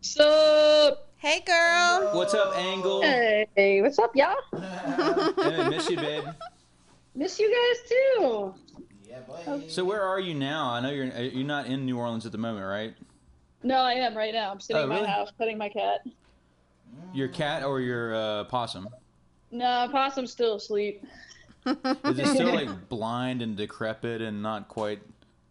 [0.02, 1.10] Sup?
[1.18, 2.12] hey, girl.
[2.16, 3.02] What's up, Angel?
[3.02, 4.36] Hey, what's up, y'all?
[5.44, 6.24] Hey, miss you, babe.
[7.16, 8.54] Miss you guys too.
[9.10, 9.68] Yeah, buddy.
[9.70, 10.70] So where are you now?
[10.70, 12.94] I know you're uh, you're not in New Orleans at the moment, right?
[13.64, 14.52] No, I am right now.
[14.52, 15.02] I'm sitting Oh, in really?
[15.02, 16.06] my house petting my cat.
[17.14, 18.88] Your cat or your uh, possum?
[19.52, 21.04] No, Possum's still asleep.
[21.66, 25.00] Is it still like blind and decrepit and not quite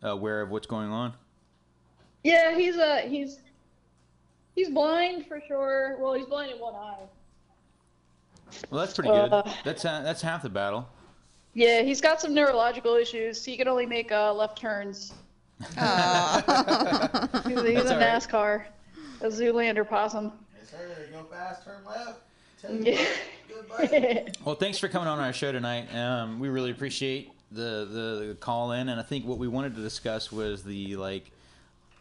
[0.03, 1.13] aware of what's going on?
[2.23, 3.41] Yeah, he's uh he's
[4.55, 5.97] he's blind for sure.
[5.99, 6.97] Well, he's blind in one eye.
[8.71, 9.33] Well, that's pretty good.
[9.33, 9.43] Uh.
[9.65, 10.89] That's ha- that's half the battle.
[11.55, 13.45] Yeah, he's got some neurological issues.
[13.45, 15.13] He can only make uh, left turns.
[15.79, 17.29] Aw.
[17.47, 18.21] He's, he's That's a all right.
[18.21, 18.65] NASCAR,
[19.21, 20.33] a Zoolander possum.
[20.59, 21.09] Yes, sir.
[21.13, 22.21] Go fast, turn left.
[22.85, 23.07] Yeah.
[23.69, 24.27] Goodbye.
[24.45, 25.95] Well, thanks for coming on our show tonight.
[25.95, 29.75] Um, we really appreciate the, the the call in, and I think what we wanted
[29.77, 31.31] to discuss was the like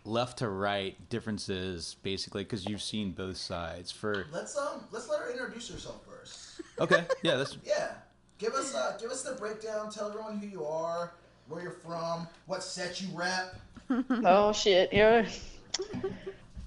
[0.05, 3.91] left to right differences, basically, because you've seen both sides.
[3.91, 6.61] For Let's um let's let her introduce herself first.
[6.79, 7.91] okay, yeah, that's Yeah.
[8.39, 11.13] Give us uh give us the breakdown, tell everyone who you are,
[11.47, 13.55] where you're from, what set you rep.
[14.25, 14.91] Oh shit!
[14.91, 15.25] Yeah.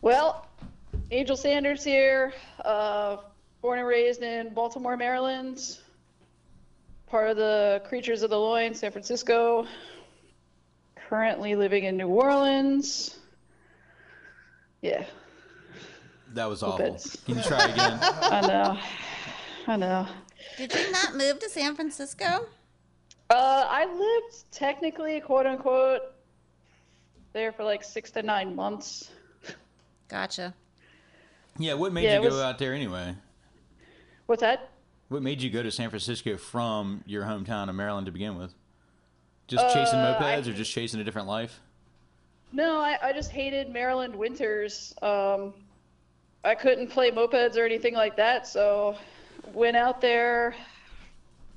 [0.00, 0.46] Well,
[1.10, 2.32] Angel Sanders here.
[2.64, 3.16] Uh,
[3.62, 5.78] born and raised in Baltimore, Maryland.
[7.06, 9.66] Part of the Creatures of the Loin, San Francisco.
[11.08, 13.18] Currently living in New Orleans.
[14.82, 15.04] Yeah,
[16.34, 16.98] that was awful.
[17.24, 17.98] Can you try again?
[18.02, 18.78] I know.
[19.68, 20.06] I know.
[20.58, 22.46] Did you not move to San Francisco?
[23.30, 26.02] Uh, I lived technically, quote unquote,
[27.32, 29.10] there for like six to nine months.
[30.08, 30.54] Gotcha.
[31.58, 33.14] yeah, what made Yeah, you go was- out there anyway?
[34.26, 34.70] What's that?
[35.08, 38.52] What made you go to San Francisco from your hometown of Maryland to begin with?
[39.46, 41.60] Just chasing Uh, mopeds I- or just chasing a different life?
[42.52, 44.94] No, I, I just hated Maryland winters.
[45.02, 45.54] Um,
[46.44, 48.96] I couldn't play mopeds or anything like that, so
[49.52, 50.54] went out there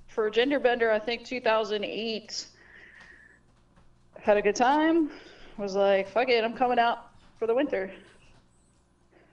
[0.07, 2.45] for Gender Bender, I think 2008.
[4.21, 5.09] Had a good time.
[5.57, 7.91] Was like, fuck it, I'm coming out for the winter.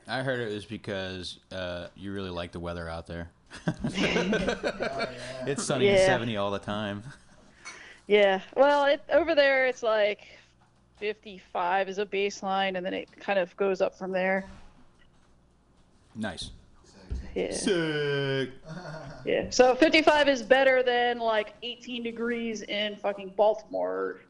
[0.08, 3.30] I heard it was because uh, you really like the weather out there.
[5.46, 6.06] It's sunny and Yeah.
[6.06, 7.02] 70 all the time.
[8.08, 10.26] Yeah, well, it, over there it's like
[10.98, 14.44] 55 is a baseline, and then it kind of goes up from there.
[16.14, 16.50] Nice.
[17.34, 17.52] Yeah.
[17.52, 18.50] Sick.
[19.24, 19.50] Yeah.
[19.50, 24.20] So 55 is better than like 18 degrees in fucking Baltimore.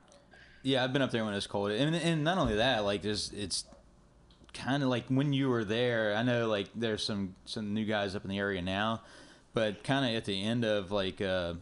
[0.62, 3.31] Yeah, I've been up there when it's cold, and and not only that, like there's
[3.33, 3.65] it's
[4.57, 6.14] kind of like when you were there.
[6.14, 9.03] I know like there's some some new guys up in the area now,
[9.55, 11.55] but kind of at the end of like uh,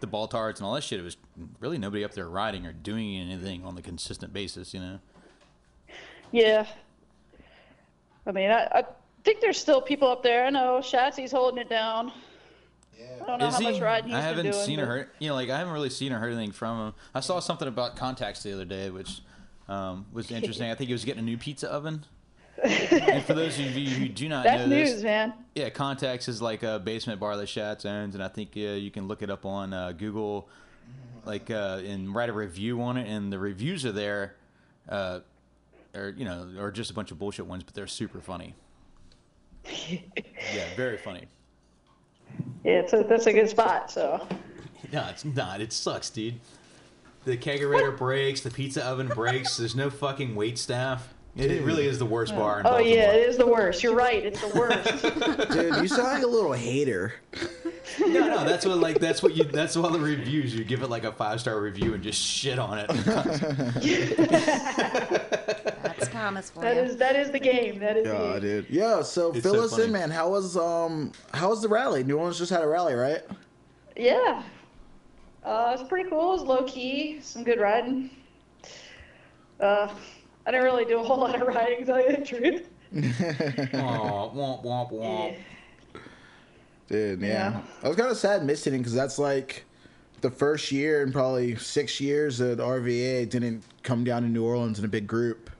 [0.00, 1.16] the ball tarts and all that shit, it was
[1.60, 4.74] really nobody up there riding or doing anything on the consistent basis.
[4.74, 4.98] You know.
[6.32, 6.66] Yeah.
[8.26, 8.84] I mean, I, I
[9.24, 10.44] think there's still people up there.
[10.44, 12.12] I know Shatsy's holding it down.
[12.98, 13.06] Yeah.
[13.22, 13.70] I don't know Is how he?
[13.72, 14.22] much riding he's doing.
[14.22, 14.64] I haven't been doing.
[14.66, 15.08] seen or but- heard.
[15.18, 16.94] You know, like I haven't really seen or heard anything from him.
[17.14, 19.22] I saw something about contacts the other day, which
[19.68, 20.70] um, was interesting.
[20.70, 22.04] I think he was getting a new pizza oven.
[22.62, 25.32] and for those of you who do not That's know this, news, man.
[25.54, 28.90] yeah, Contacts is like a basement bar that Shatz owns, and I think uh, you
[28.90, 30.48] can look it up on uh, Google,
[31.24, 33.08] like, uh, and write a review on it.
[33.08, 34.34] And the reviews are there,
[34.88, 35.20] uh,
[35.94, 38.56] or you know, or just a bunch of bullshit ones, but they're super funny.
[39.88, 41.26] yeah, very funny.
[42.64, 43.90] Yeah, it's a, that's a good spot.
[43.90, 44.26] So
[44.92, 45.60] No, it's not.
[45.60, 46.34] It sucks, dude.
[47.28, 48.40] The kegerator breaks.
[48.40, 49.58] The pizza oven breaks.
[49.58, 51.12] There's no fucking wait staff.
[51.36, 52.94] It, it really is the worst bar in Oh Baltimore.
[52.96, 53.82] yeah, it is the worst.
[53.82, 54.24] You're right.
[54.24, 55.50] It's the worst.
[55.52, 57.12] Dude, you sound like a little hater.
[58.00, 60.54] No, no, that's what like that's what you that's all the reviews.
[60.54, 62.88] You give it like a five star review and just shit on it.
[65.82, 66.82] That's Thomas for that you.
[66.82, 67.78] is that is the game.
[67.78, 68.40] That is the Yeah, game.
[68.40, 68.66] dude.
[68.70, 69.84] Yeah, so It's fill so us funny.
[69.84, 70.10] in, man.
[70.10, 72.04] How was um how was the rally?
[72.04, 73.22] New Orleans just had a rally, right?
[73.96, 74.42] Yeah.
[75.48, 76.34] Uh, it's pretty cool.
[76.34, 77.20] It's low key.
[77.22, 78.10] Some good riding.
[79.58, 79.88] Uh,
[80.46, 82.68] I didn't really do a whole lot of riding, to tell you the truth.
[83.74, 85.36] Aw, womp womp womp.
[86.88, 87.28] Dude, yeah.
[87.28, 87.60] Yeah.
[87.82, 89.64] I was kind of sad missing it because that's like
[90.20, 94.78] the first year in probably six years that RVA didn't come down to New Orleans
[94.78, 95.50] in a big group.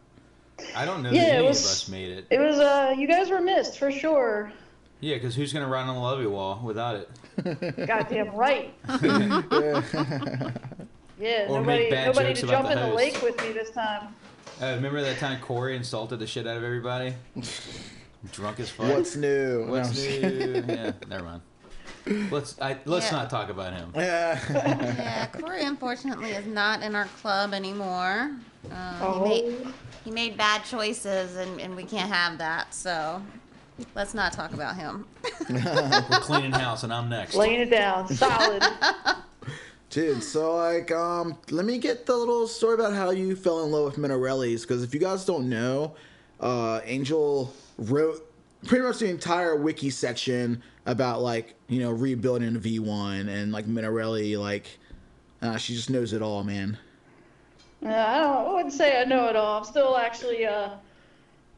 [0.76, 2.26] I don't know Yeah, that it any was- of us made it.
[2.30, 4.52] It was uh, you guys were missed for sure.
[5.00, 7.10] Yeah, because who's gonna ride on the levee wall without it?
[7.86, 8.74] Goddamn right.
[11.20, 12.96] Yeah, Or nobody, make bad nobody jokes to about jump the in the host.
[12.96, 14.14] lake with me this time.
[14.62, 17.12] Uh, remember that time Corey insulted the shit out of everybody?
[18.32, 18.86] Drunk as fuck.
[18.94, 19.66] What's new?
[19.68, 20.28] What's No.
[20.28, 20.64] new?
[20.68, 21.42] yeah, never mind.
[22.30, 23.18] Let's I, let's Yeah.
[23.18, 23.92] not talk about him.
[23.96, 24.38] Yeah.
[24.48, 28.30] Yeah, Corey unfortunately is not in our club anymore.
[28.70, 29.24] Um, Oh.
[29.24, 29.66] he, made,
[30.04, 32.72] he made bad choices, and, and we can't have that.
[32.74, 33.20] So
[33.94, 35.06] let's not talk about him.
[35.50, 37.34] We're cleaning house, and I'm next.
[37.34, 38.62] Laying it down, solid.
[39.90, 43.70] Dude, so like, um, let me get the little story about how you fell in
[43.70, 45.94] love with Minarelli's, because if you guys don't know,
[46.40, 48.30] uh, Angel wrote
[48.66, 54.38] pretty much the entire wiki section about like you know rebuilding V1 and like Minarelli,
[54.38, 54.78] like,
[55.40, 56.76] uh, she just knows it all, man.
[57.84, 58.46] Uh, I don't.
[58.48, 59.58] I wouldn't say I know it all.
[59.58, 60.70] I'm still actually uh,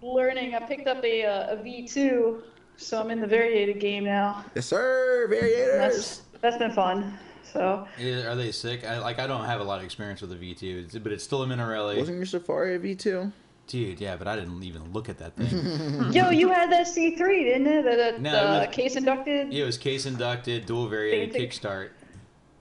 [0.03, 0.55] learning.
[0.55, 2.41] I picked up a uh, a V2,
[2.77, 4.45] so I'm in the variated game now.
[4.55, 5.29] Yes, sir.
[5.31, 5.79] Variators.
[5.79, 7.19] That's that's been fun.
[7.53, 7.87] So
[8.29, 8.85] Are they sick?
[8.87, 11.43] I, like I don't have a lot of experience with the V2, but it's still
[11.43, 11.97] a Minarelli.
[11.97, 13.33] Wasn't your Safari a V2?
[13.67, 16.13] Dude, yeah, but I didn't even look at that thing.
[16.13, 17.85] Yo, you had that C3, didn't it?
[17.85, 19.53] The, the, No, the it was- case inducted.
[19.53, 21.91] Yeah, it was case inducted, dual variated kickstart,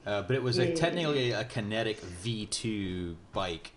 [0.08, 3.72] uh, but it was a, technically a kinetic V2 bike.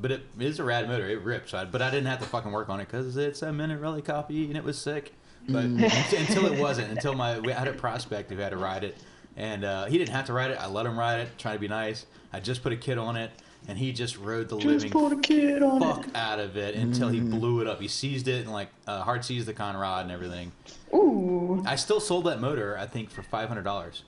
[0.00, 1.08] But it is a rad motor.
[1.08, 1.54] It rips.
[1.54, 4.44] I, but I didn't have to fucking work on it because it's a Minarelli copy
[4.46, 5.12] and it was sick.
[5.48, 8.96] But until it wasn't, until my we had a prospect who had to ride it,
[9.36, 10.58] and uh, he didn't have to ride it.
[10.60, 12.06] I let him ride it, trying to be nice.
[12.32, 13.30] I just put a kit on it,
[13.66, 16.14] and he just rode the Just living put a kid on fuck it.
[16.14, 17.80] out of it until he blew it up.
[17.80, 20.52] He seized it and like uh, hard seized the conrod and everything.
[20.94, 21.62] Ooh.
[21.66, 24.02] I still sold that motor, I think, for five hundred dollars.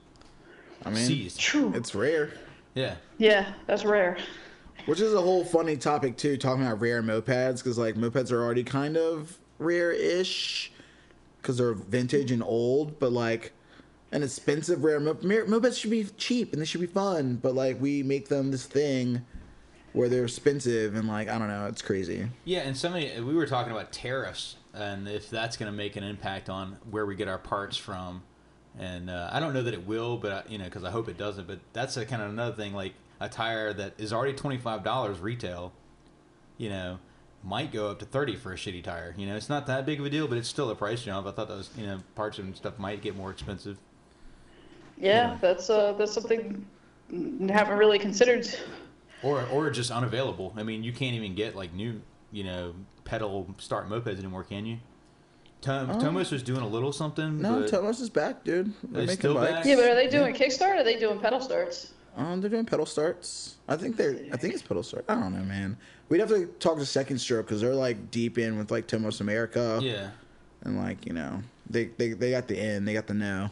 [0.85, 1.40] I mean, Seized.
[1.40, 1.72] True.
[1.74, 2.33] it's rare.
[2.74, 2.96] Yeah.
[3.18, 4.18] Yeah, that's rare.
[4.90, 8.42] Which is a whole funny topic too, talking about rare mopeds, because like mopeds are
[8.42, 10.72] already kind of rare-ish,
[11.40, 13.53] because they're vintage and old, but like
[14.11, 17.81] an expensive rare mop- mopeds should be cheap and they should be fun, but like
[17.81, 19.24] we make them this thing
[19.92, 22.29] where they're expensive and like I don't know, it's crazy.
[22.44, 26.03] Yeah, and somebody we were talking about tariffs and if that's going to make an
[26.03, 28.22] impact on where we get our parts from,
[28.76, 31.09] and uh, I don't know that it will, but I, you know, because I hope
[31.09, 31.46] it doesn't.
[31.46, 34.83] But that's a kind of another thing, like a tire that is already twenty five
[34.83, 35.72] dollars retail,
[36.59, 36.98] you know,
[37.44, 39.14] might go up to thirty for a shitty tire.
[39.16, 41.26] You know, it's not that big of a deal, but it's still a price jump.
[41.26, 43.78] I thought those, you know, parts and stuff might get more expensive.
[44.98, 45.38] Yeah, Yeah.
[45.40, 46.66] that's uh that's something
[47.12, 48.46] I haven't really considered.
[49.22, 50.54] Or, or just unavailable.
[50.56, 52.00] I mean, you can't even get like new,
[52.33, 54.78] you know, pedal start mopeds anymore, can you?
[55.61, 55.98] Tom, Oh.
[56.00, 57.38] Tomos was doing a little something.
[57.42, 58.72] No, but Tomos is back, dude.
[58.83, 59.52] They're They making still bikes.
[59.52, 59.66] back?
[59.66, 61.92] Yeah, but are they doing kickstart or are they doing pedal starts?
[62.16, 63.57] Um, they're doing pedal starts.
[63.68, 64.18] I think they're.
[64.33, 65.05] I think it's pedal start.
[65.09, 65.77] I don't know, man.
[66.09, 69.20] We'd have to talk to Second Stroke because they're like deep in with like Tomos
[69.20, 69.79] America.
[69.83, 70.11] Yeah.
[70.62, 73.49] and like you know they they, they got the in they got the no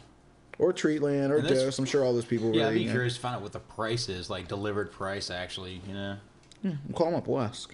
[0.59, 3.35] or treatland or dose i'm sure all those people Yeah, I'd be curious to find
[3.37, 5.81] out what the price is, like delivered price, actually.
[5.87, 6.17] You know.
[6.61, 7.73] yeah, we'll call them up we'll ask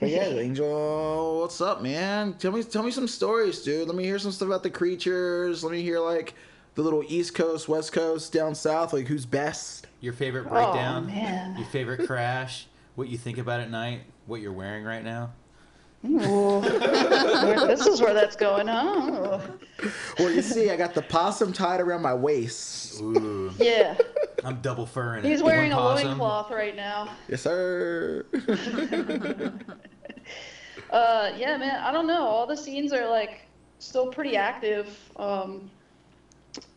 [0.00, 4.04] but yeah angel what's up man tell me tell me some stories dude let me
[4.04, 6.34] hear some stuff about the creatures let me hear like
[6.76, 11.04] the little east coast west coast down south like who's best Your favorite breakdown.
[11.04, 11.56] Oh man.
[11.56, 12.66] Your favorite crash.
[12.94, 14.02] What you think about at night.
[14.26, 15.32] What you're wearing right now.
[17.66, 19.40] This is where that's going, huh?
[20.18, 23.96] well you see i got the possum tied around my waist Ooh, Yeah.
[24.44, 25.28] I'm double furring it.
[25.28, 26.06] He's One wearing a possum.
[26.08, 27.08] loincloth right now.
[27.28, 28.24] yes sir
[30.90, 31.82] Uh, yeah, man.
[31.84, 32.24] I don't know.
[32.24, 33.46] All the scenes are like
[33.80, 34.96] still pretty active.
[35.16, 35.68] Um,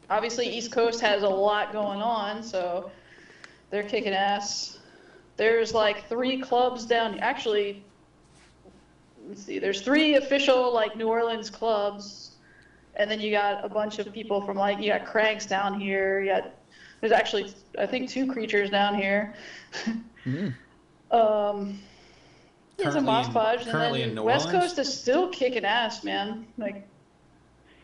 [0.09, 2.91] obviously, East Coast has a lot going on, so
[3.69, 4.79] they're kicking ass.
[5.37, 7.19] There's like three clubs down.
[7.19, 7.83] Actually,
[9.27, 9.59] let's see.
[9.59, 12.35] There's three official like New Orleans clubs,
[12.95, 16.21] and then you got a bunch of people from like you got Cranks down here.
[16.21, 16.51] You got
[16.99, 19.33] there's actually I think two creatures down here.
[20.25, 20.53] Mm.
[21.11, 21.79] Um,
[22.77, 24.63] yeah, some Currently Moss Podge, and then in New West Orleans?
[24.65, 26.45] Coast is still kicking ass, man.
[26.57, 26.87] Like,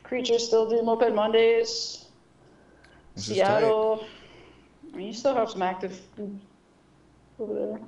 [0.04, 2.05] creatures still do Moped Mondays.
[3.16, 4.06] This is Seattle.
[4.94, 6.00] I mean, you still have some active
[7.40, 7.80] over there.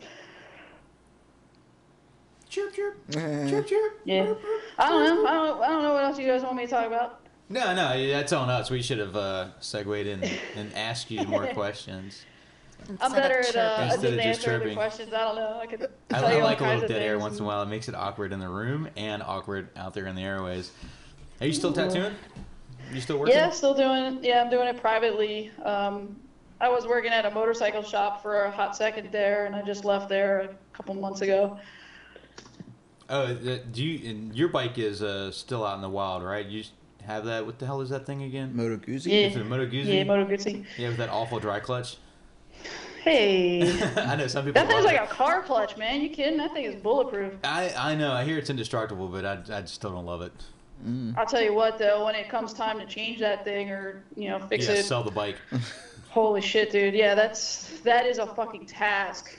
[2.50, 2.98] Chirp chirp.
[3.16, 3.50] Eh.
[3.50, 4.00] Chirp chirp.
[4.06, 4.34] Yeah.
[4.80, 5.26] I don't know.
[5.30, 7.22] I don't, I don't know what else you guys want me to talk about.
[7.50, 8.70] No, no, that's on us.
[8.70, 10.24] We should have uh, segued in
[10.56, 12.26] and asked you more questions.
[13.02, 14.76] I'm better at uh, Instead of just just answering chirping.
[14.76, 15.14] questions.
[15.14, 15.60] I don't know.
[15.62, 17.22] I could I, tell I you all like a little of dead air things.
[17.22, 17.62] once in a while.
[17.64, 20.72] It makes it awkward in the room and awkward out there in the airways.
[21.42, 22.14] Are you still tattooing?
[22.94, 23.36] You still working?
[23.36, 24.24] Yeah, still doing.
[24.24, 25.52] Yeah, I'm doing it privately.
[25.64, 26.16] Um,
[26.60, 29.86] I was working at a motorcycle shop for a hot second there, and I just
[29.86, 31.60] left there a couple months ago.
[33.10, 33.34] Oh,
[33.72, 34.10] do you?
[34.10, 36.46] And your bike is uh, still out in the wild, right?
[36.46, 36.64] You
[37.06, 37.46] have that.
[37.46, 38.56] What the hell is that thing again?
[38.56, 39.06] Moto Guzzi?
[39.08, 39.28] Yeah.
[39.28, 39.96] Is it a Moto Guzzi?
[39.96, 40.66] Yeah, Moto Guzzi.
[40.78, 41.98] Yeah, with that awful dry clutch.
[43.04, 43.62] Hey,
[43.96, 44.62] I know some people.
[44.62, 45.10] that thing's love like it.
[45.10, 46.02] a car clutch, man.
[46.02, 46.38] You kidding?
[46.38, 47.34] That thing is bulletproof.
[47.44, 48.12] I I know.
[48.12, 50.34] I hear it's indestructible, but I I still don't love it.
[50.86, 51.18] Mm-hmm.
[51.18, 54.30] I'll tell you what, though, when it comes time to change that thing or you
[54.30, 55.38] know fix yeah, it, sell the bike.
[56.10, 56.94] holy shit, dude.
[56.94, 59.36] Yeah, that's that is a fucking task.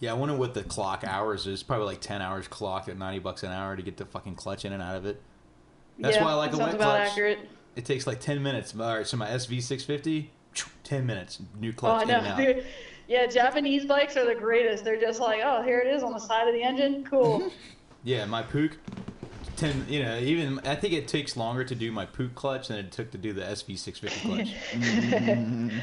[0.00, 1.62] Yeah, I wonder what the clock hours is.
[1.62, 4.64] Probably like ten hours clocked at ninety bucks an hour to get the fucking clutch
[4.64, 5.20] in and out of it.
[5.98, 7.08] That's yeah, why I like a wet about clutch.
[7.10, 7.38] accurate.
[7.74, 8.74] It takes like ten minutes.
[8.78, 10.30] All right, so my SV six fifty,
[10.84, 12.36] ten minutes, new Oh, clutch I in know, and out.
[12.38, 12.64] dude.
[13.08, 14.84] Yeah, Japanese bikes are the greatest.
[14.84, 17.04] They're just like, oh, here it is on the side of the engine.
[17.04, 17.50] Cool.
[18.04, 18.74] Yeah, my Puch,
[19.58, 19.86] ten.
[19.88, 22.92] You know, even I think it takes longer to do my Puch clutch than it
[22.92, 24.20] took to do the SV six fifty
[24.74, 25.72] clutch.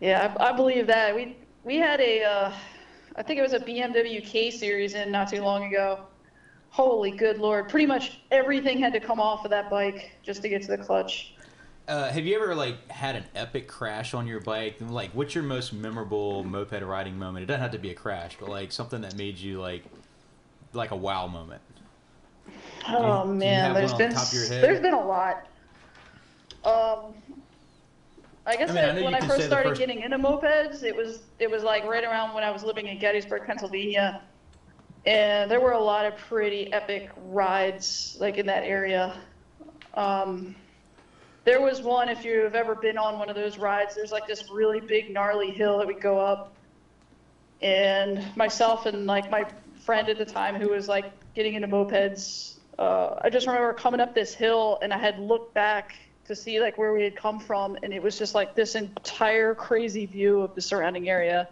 [0.00, 1.14] Yeah, I, I believe that.
[1.14, 2.52] We we had a, uh,
[3.16, 6.00] I think it was a BMW K series in not too long ago.
[6.70, 7.68] Holy good lord!
[7.68, 10.78] Pretty much everything had to come off of that bike just to get to the
[10.78, 11.34] clutch.
[11.88, 14.76] Uh, have you ever like had an epic crash on your bike?
[14.80, 17.44] Like, what's your most memorable moped riding moment?
[17.44, 19.84] It doesn't have to be a crash, but like something that made you like,
[20.72, 21.62] like a wow moment.
[22.88, 24.62] Oh do you man, there's been top of your head?
[24.62, 25.46] there's been a lot.
[26.64, 27.14] Um,
[28.46, 30.94] I guess I mean, I know when I first started first- getting into mopeds, it
[30.94, 34.22] was it was like right around when I was living in Gettysburg, Pennsylvania,
[35.04, 39.16] and there were a lot of pretty epic rides like in that area.
[39.94, 40.54] Um,
[41.44, 43.94] there was one if you've ever been on one of those rides.
[43.94, 46.52] There's like this really big gnarly hill that we go up,
[47.62, 49.44] and myself and like my
[49.84, 52.55] friend at the time who was like getting into mopeds.
[52.78, 55.94] Uh, I just remember coming up this hill and I had looked back
[56.26, 59.54] to see like where we had come from, and it was just like this entire
[59.54, 61.48] crazy view of the surrounding area.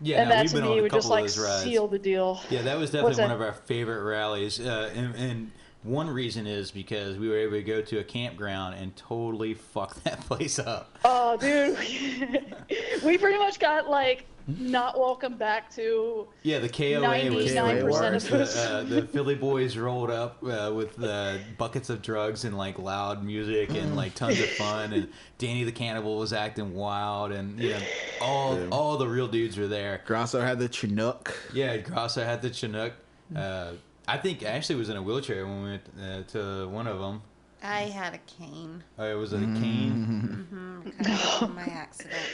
[0.00, 1.62] Yeah, and no, that to me would just like of those rides.
[1.62, 2.40] seal the deal.
[2.50, 3.34] Yeah, that was What's definitely one that?
[3.36, 5.50] of our favorite rallies, uh, and, and
[5.82, 10.02] one reason is because we were able to go to a campground and totally fuck
[10.04, 10.96] that place up.
[11.04, 11.76] Oh, dude,
[13.04, 16.26] we pretty much got like not welcome back to.
[16.42, 21.00] Yeah, the KOA was 99% of the, uh, the Philly boys rolled up uh, with
[21.02, 25.08] uh, buckets of drugs and like loud music and like tons of fun, and
[25.38, 27.80] Danny the Cannibal was acting wild, and you know
[28.20, 28.68] all Yeah.
[28.70, 30.00] all the real dudes were there.
[30.06, 31.36] Grosso had the Chinook.
[31.52, 32.94] Yeah, Grosso had the Chinook.
[33.34, 33.72] Uh,
[34.08, 37.22] I think Ashley was in a wheelchair when we went uh, to one of them.
[37.62, 39.60] I had a cane Uh, it was a Mm-hmm.
[39.60, 40.46] cane.
[40.50, 42.28] hmm because of my accident.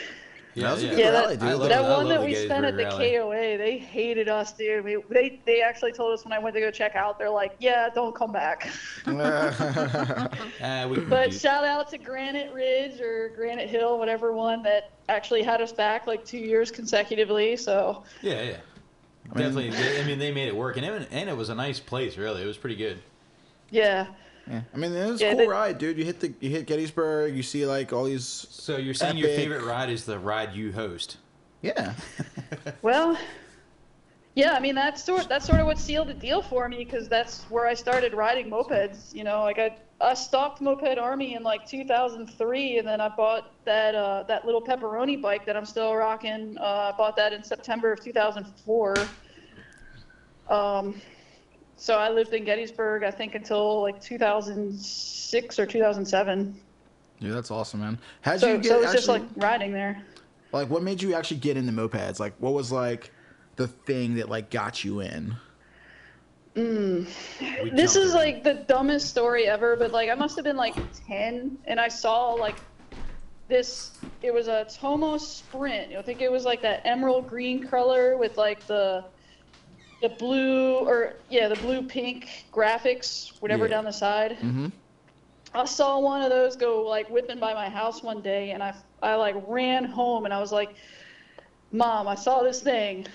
[0.55, 1.49] That was a good Yeah, rally, that, dude.
[1.49, 3.15] I love- that one that we spent at the rally.
[3.15, 4.83] KOA, they hated us, dude.
[4.83, 7.55] We, they they actually told us when I went to go check out, they're like,
[7.59, 8.67] "Yeah, don't come back."
[9.05, 14.91] Uh, we But do- shout out to Granite Ridge or Granite Hill, whatever one that
[15.07, 17.55] actually had us back like two years consecutively.
[17.55, 18.57] So yeah, yeah.
[19.33, 19.69] Definitely.
[19.71, 22.17] they- I mean, they made it work, and it, and it was a nice place.
[22.17, 22.99] Really, it was pretty good.
[23.69, 24.07] yeah,
[24.49, 25.97] Yeah, I mean, it was a Yeah, cool they- ride, dude.
[25.97, 27.35] You hit the you hit Gettysburg.
[27.35, 28.25] You see like all these.
[28.25, 31.17] So you're saying your favorite ride is the ride you host?
[31.61, 31.93] Yeah,
[32.81, 33.17] well,
[34.35, 34.53] yeah.
[34.53, 37.43] I mean that's sort that's sort of what sealed the deal for me because that's
[37.43, 39.13] where I started riding mopeds.
[39.13, 43.51] You know, like I I stopped Moped Army in like 2003, and then I bought
[43.65, 46.57] that uh, that little pepperoni bike that I'm still rocking.
[46.57, 48.95] Uh, I bought that in September of 2004.
[50.49, 51.01] Um,
[51.75, 56.61] so I lived in Gettysburg, I think, until like 2006 or 2007.
[57.19, 57.99] dude, that's awesome, man.
[58.21, 60.01] How'd So, you get so it was actually, just like riding there.
[60.51, 62.19] like what made you actually get into mopeds?
[62.19, 63.11] Like, what was like
[63.57, 65.35] the thing that like got you in?
[66.55, 67.05] We
[67.71, 70.75] This is like the dumbest story ever, but like I must have been like
[71.07, 72.55] 10 and I saw like
[73.47, 75.95] this it was a Tomos Sprint.
[75.95, 79.05] I think it was like that emerald green color with like the
[80.01, 83.71] the blue or yeah, the blue pink graphics whatever Yeah.
[83.71, 84.37] down the side.
[84.37, 84.67] Mm-hmm.
[85.53, 88.73] I saw one of those go like whipping by my house one day, and I
[89.01, 90.75] I like ran home, and I was like,
[91.71, 93.07] "Mom, I saw this thing.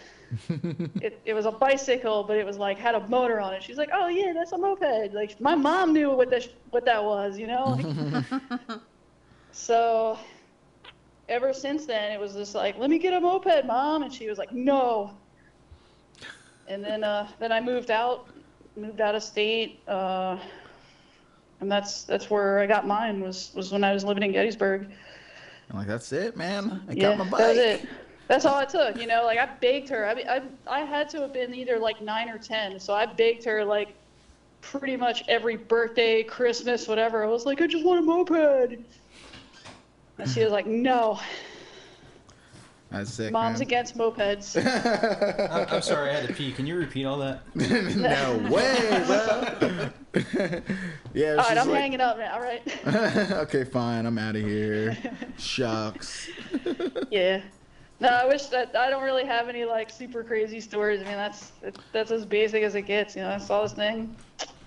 [0.49, 3.77] It, it was a bicycle, but it was like had a motor on it." She's
[3.77, 7.39] like, "Oh yeah, that's a moped." Like my mom knew what this what that was,
[7.39, 7.79] you know.
[9.53, 10.19] so
[11.29, 14.29] ever since then, it was just like, "Let me get a moped, mom," and she
[14.29, 15.17] was like, "No."
[16.67, 18.29] And then uh, then I moved out,
[18.77, 19.81] moved out of state.
[19.87, 20.39] Uh,
[21.61, 24.91] and that's that's where I got mine was was when I was living in Gettysburg.
[25.71, 26.83] I'm like, that's it, man.
[26.89, 27.39] I yeah, got my bike.
[27.39, 27.89] that was it.
[28.29, 29.01] That's all it took.
[29.01, 30.07] You know, like I begged her.
[30.07, 33.07] I mean, I I had to have been either like nine or ten, so I
[33.07, 33.95] begged her like
[34.63, 37.23] pretty much every birthday, Christmas, whatever.
[37.23, 38.79] I was like, I just want a moped.
[40.19, 41.21] And she was like, No,
[42.91, 43.33] That's sick.
[43.33, 43.69] mom's man.
[43.69, 44.57] against mopeds.
[45.51, 46.53] I'm, I'm sorry, I had to pee.
[46.53, 47.43] Can you repeat all that?
[47.55, 49.91] no way, bro.
[51.15, 52.35] yeah, all right, I'm like, hanging up now.
[52.35, 52.63] All right.
[53.33, 54.07] okay, fine.
[54.07, 54.97] I'm out of here.
[55.37, 56.31] Shucks.
[57.11, 57.43] Yeah.
[58.05, 61.01] No, I wish that I don't really have any like super crazy stories.
[61.01, 61.53] I mean, that's
[61.91, 63.17] that's as basic as it gets.
[63.17, 64.15] You know, I saw this thing,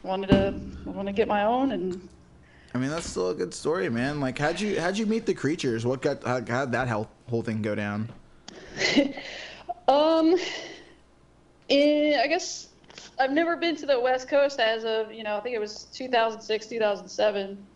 [0.01, 2.09] wanted to want to get my own, and
[2.73, 4.19] I mean, that's still a good story, man.
[4.19, 5.85] Like, how'd you how'd you meet the creatures?
[5.85, 8.09] What got how, how'd that whole whole thing go down?
[9.88, 10.35] um,
[11.69, 12.69] eh, I guess
[13.19, 15.83] I've never been to the West Coast as of you know I think it was
[15.93, 17.67] 2006 2007,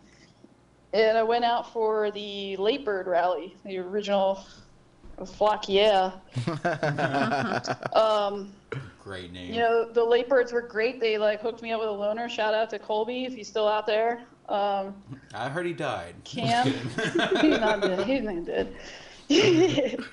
[0.92, 4.44] and I went out for the Late Bird Rally, the original
[5.26, 6.12] Flock Yeah.
[7.94, 8.52] Um.
[9.02, 9.52] Great name.
[9.52, 11.00] You know, the late birds were great.
[11.00, 12.28] They like hooked me up with a loaner.
[12.30, 14.22] Shout out to Colby if he's still out there.
[14.48, 14.94] Um,
[15.34, 16.14] I heard he died.
[16.24, 17.50] Cam, Just kidding.
[17.50, 18.06] he's not dead.
[18.06, 18.74] He's not dead.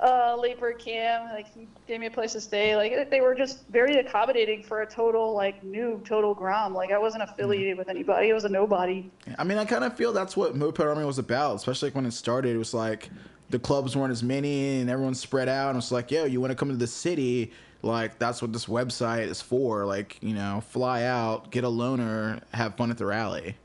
[0.00, 2.76] uh, late bird Cam, like he gave me a place to stay.
[2.76, 6.74] Like they were just very accommodating for a total like noob, total grom.
[6.74, 8.30] Like I wasn't affiliated with anybody.
[8.30, 9.10] I was a nobody.
[9.38, 12.06] I mean, I kind of feel that's what Moped Army was about, especially like when
[12.06, 12.54] it started.
[12.54, 13.10] It was like
[13.50, 15.70] the clubs weren't as many and everyone's spread out.
[15.70, 17.52] And it's like, yo, you want to come to the city?
[17.82, 19.84] Like, that's what this website is for.
[19.84, 23.56] Like, you know, fly out, get a loaner, have fun at the rally.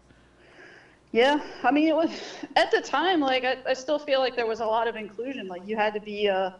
[1.11, 2.09] Yeah, I mean, it was
[2.55, 3.19] at the time.
[3.19, 5.47] Like, I, I still feel like there was a lot of inclusion.
[5.47, 6.55] Like, you had to be a,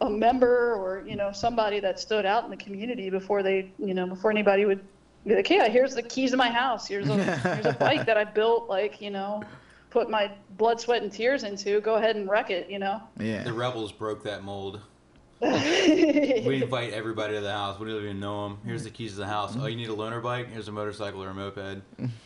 [0.00, 3.94] a member or you know somebody that stood out in the community before they, you
[3.94, 4.84] know, before anybody would
[5.26, 6.86] be like, yeah, here's the keys to my house.
[6.86, 8.68] Here's a here's a bike that I built.
[8.68, 9.42] Like, you know,
[9.90, 11.80] put my blood, sweat, and tears into.
[11.80, 12.68] Go ahead and wreck it.
[12.70, 13.02] You know.
[13.18, 13.42] Yeah.
[13.42, 14.80] The rebels broke that mold.
[15.40, 17.78] We invite everybody to the house.
[17.78, 18.58] We don't even know them.
[18.64, 19.56] Here's the keys to the house.
[19.58, 20.50] Oh, you need a loaner bike?
[20.50, 21.80] Here's a motorcycle or a moped.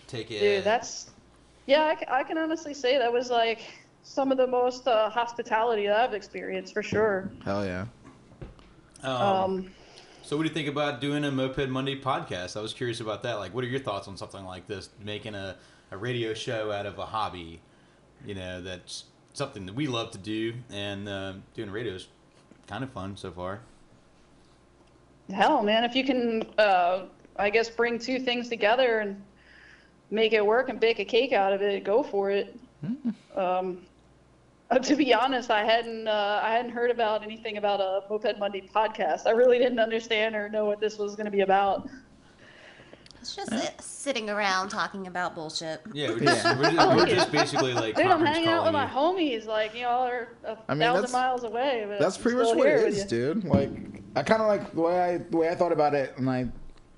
[0.07, 0.41] Take it.
[0.41, 1.11] Dude, that's
[1.67, 1.95] yeah.
[2.09, 3.61] I can honestly say that was like
[4.03, 7.31] some of the most uh, hospitality that I've experienced for sure.
[7.45, 7.85] Hell yeah.
[9.03, 9.71] Um, Um,
[10.23, 12.57] so, what do you think about doing a Moped Monday podcast?
[12.57, 13.35] I was curious about that.
[13.35, 14.89] Like, what are your thoughts on something like this?
[15.05, 15.57] Making a,
[15.93, 17.61] a radio show out of a hobby,
[18.27, 22.09] you know, that's something that we love to do, and uh, doing radio is
[22.67, 23.61] kind of fun so far.
[25.31, 27.05] hell, man, if you can, uh,
[27.37, 29.23] I guess, bring two things together and
[30.11, 32.59] make it work and bake a cake out of it, go for it.
[33.37, 33.79] Um,
[34.71, 38.39] uh, to be honest, I hadn't uh, I hadn't heard about anything about a Moped
[38.39, 39.27] Monday podcast.
[39.27, 41.89] I really didn't understand or know what this was going to be about.
[43.23, 45.81] It's just uh, sitting around talking about bullshit.
[45.93, 46.59] Yeah, we're just, Yeah.
[46.59, 49.77] We're just, we're just basically like Dude, I'm conference hanging out with my homies, like
[49.77, 51.85] you all are a I mean, thousand miles away.
[51.87, 53.09] But That's pretty much what here it with is, you.
[53.35, 53.45] dude.
[53.45, 53.71] Like,
[54.17, 56.49] I kind of like the way I the way I thought about it, and I,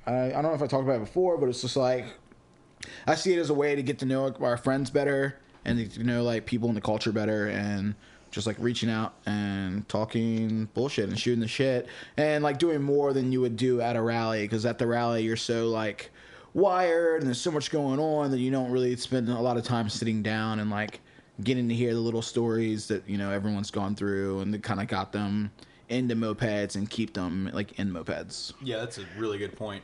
[0.06, 2.06] I, I don't know if I talked about it before, but it's just like,
[3.06, 6.04] I see it as a way to get to know our friends better and to
[6.04, 7.96] know like people in the culture better, and
[8.34, 13.12] just like reaching out and talking bullshit and shooting the shit, and like doing more
[13.12, 16.10] than you would do at a rally, because at the rally you're so like
[16.52, 19.64] wired and there's so much going on that you don't really spend a lot of
[19.64, 21.00] time sitting down and like
[21.42, 24.80] getting to hear the little stories that you know everyone's gone through and that kind
[24.80, 25.50] of got them
[25.88, 28.52] into mopeds and keep them like in mopeds.
[28.62, 29.82] Yeah, that's a really good point.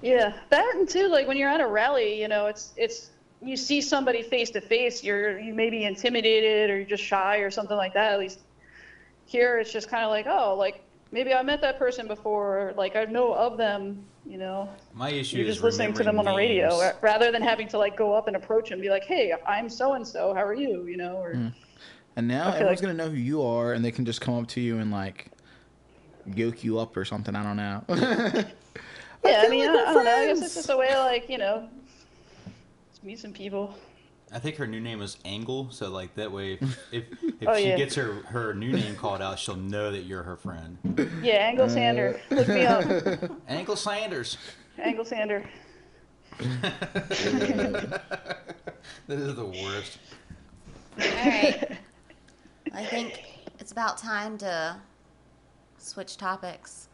[0.00, 3.10] Yeah, that and too, like when you're at a rally, you know, it's it's
[3.42, 7.38] you see somebody face to face, you're you may be intimidated or you're just shy
[7.38, 8.12] or something like that.
[8.12, 8.40] At least
[9.26, 12.72] here, it's just kind of like, oh, like maybe I met that person before, or
[12.74, 14.04] like I know of them.
[14.24, 16.94] You know, My issue you're is just listening to them on the radio names.
[17.02, 19.94] rather than having to like go up and approach and be like, hey, I'm so
[19.94, 20.32] and so.
[20.32, 20.86] How are you?
[20.86, 21.48] You know, or hmm.
[22.14, 24.46] And now everyone's like- gonna know who you are and they can just come up
[24.48, 25.28] to you and like
[26.34, 27.34] yoke you up or something.
[27.34, 27.82] I don't know.
[27.88, 28.44] yeah.
[29.24, 30.16] I feel mean, like I, I don't know.
[30.16, 31.81] I guess it's just a way, like you know, just
[33.02, 33.74] meet some people.
[34.34, 37.04] I think her new name was Angle, so like that way, if if,
[37.40, 37.76] if Oh, she yeah.
[37.76, 40.78] gets her her new name called out, she'll know that you're her friend.
[41.22, 43.30] Yeah, Angle Sander, uh, look me up.
[43.48, 44.38] Angle Sanders.
[44.78, 45.44] Angle Sander.
[49.08, 49.98] That is the worst.
[51.00, 51.78] All right.
[52.72, 53.22] I think
[53.60, 54.76] it's about time to
[55.78, 56.88] switch topics.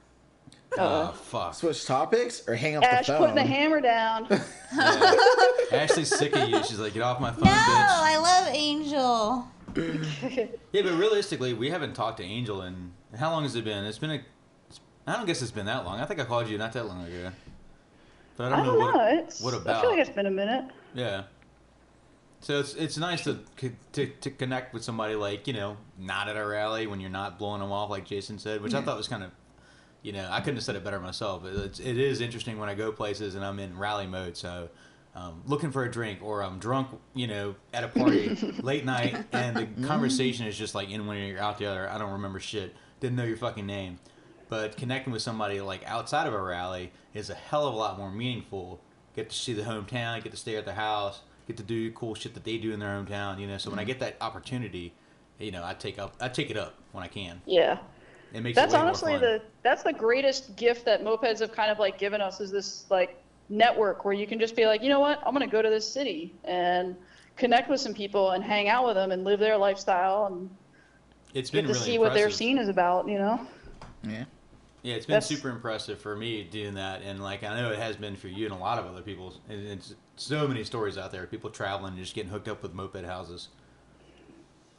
[0.77, 1.55] Oh fuck.
[1.55, 3.21] Switch topics or hang up Ash the phone.
[3.21, 4.29] putting the hammer down.
[4.77, 5.15] Yeah.
[5.73, 6.63] Ashley's sick of you.
[6.63, 7.55] She's like, get off my phone, No, bitch.
[7.55, 9.49] I love Angel.
[10.73, 13.85] Yeah, but realistically, we haven't talked to Angel in how long has it been?
[13.85, 14.21] It's been a.
[15.07, 16.01] I don't guess it's been that long.
[16.01, 17.31] I think I called you not that long ago.
[18.37, 18.97] But I I don't, don't know, know.
[18.99, 19.15] what.
[19.15, 20.67] It's, what I feel like it's been a minute.
[20.95, 21.23] Yeah.
[22.41, 23.39] So it's it's nice to,
[23.93, 27.39] to to connect with somebody like you know not at a rally when you're not
[27.39, 29.31] blowing them off like Jason said, which I thought was kind of
[30.03, 31.45] you know I couldn't have said it better myself.
[31.45, 34.37] It's it is interesting when I go places and I'm in rally mode.
[34.37, 34.69] So
[35.15, 39.17] um, looking for a drink or I'm drunk, you know, at a party late night,
[39.33, 41.91] and the conversation is just like in one you're out there.
[41.91, 42.75] I don't remember shit.
[43.01, 43.99] Didn't know your fucking name.
[44.49, 47.99] But connecting with somebody like outside of a rally is a hell of a lot
[47.99, 48.81] more meaningful.
[49.15, 52.15] Get to see the hometown, get to stay at their house, get to do cool
[52.15, 53.41] shit that they do in their hometown.
[53.41, 54.95] You know, so when I get that opportunity,
[55.39, 57.43] you know, I take up, I take it up when I can.
[57.45, 57.79] Yeah.
[58.33, 61.79] It makes That's it honestly the that's the greatest gift that mopeds have kind of
[61.79, 65.01] like given us is this like network where you can just be like, you know
[65.01, 66.95] what, I'm gonna go to this city and
[67.37, 70.51] connect with some people and hang out with them and live their lifestyle and
[71.35, 73.47] It's get been to really see what their scene is about, you know?
[74.03, 74.25] Yeah.
[74.83, 77.79] Yeah, it's been That's- super impressive for me doing that, and like I know it
[77.79, 79.35] has been for you and a lot of other people.
[79.49, 82.75] And it's so many stories out there, people traveling and just getting hooked up with
[82.75, 83.49] moped houses.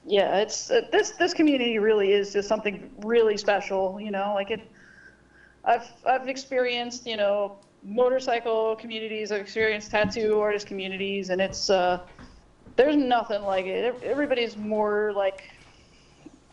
[0.10, 4.34] Yeah, it's uh, this this community really is just something really special, you know.
[4.34, 4.62] Like it,
[5.64, 9.32] I've I've experienced, you know, motorcycle communities.
[9.32, 12.00] I've experienced tattoo artist communities, and it's uh,
[12.76, 14.02] there's nothing like it.
[14.02, 15.44] Everybody's more like,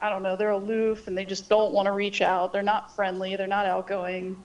[0.03, 2.53] I don't know, they're aloof and they just don't want to reach out.
[2.53, 3.37] They're not friendly.
[3.37, 4.37] They're not outgoing.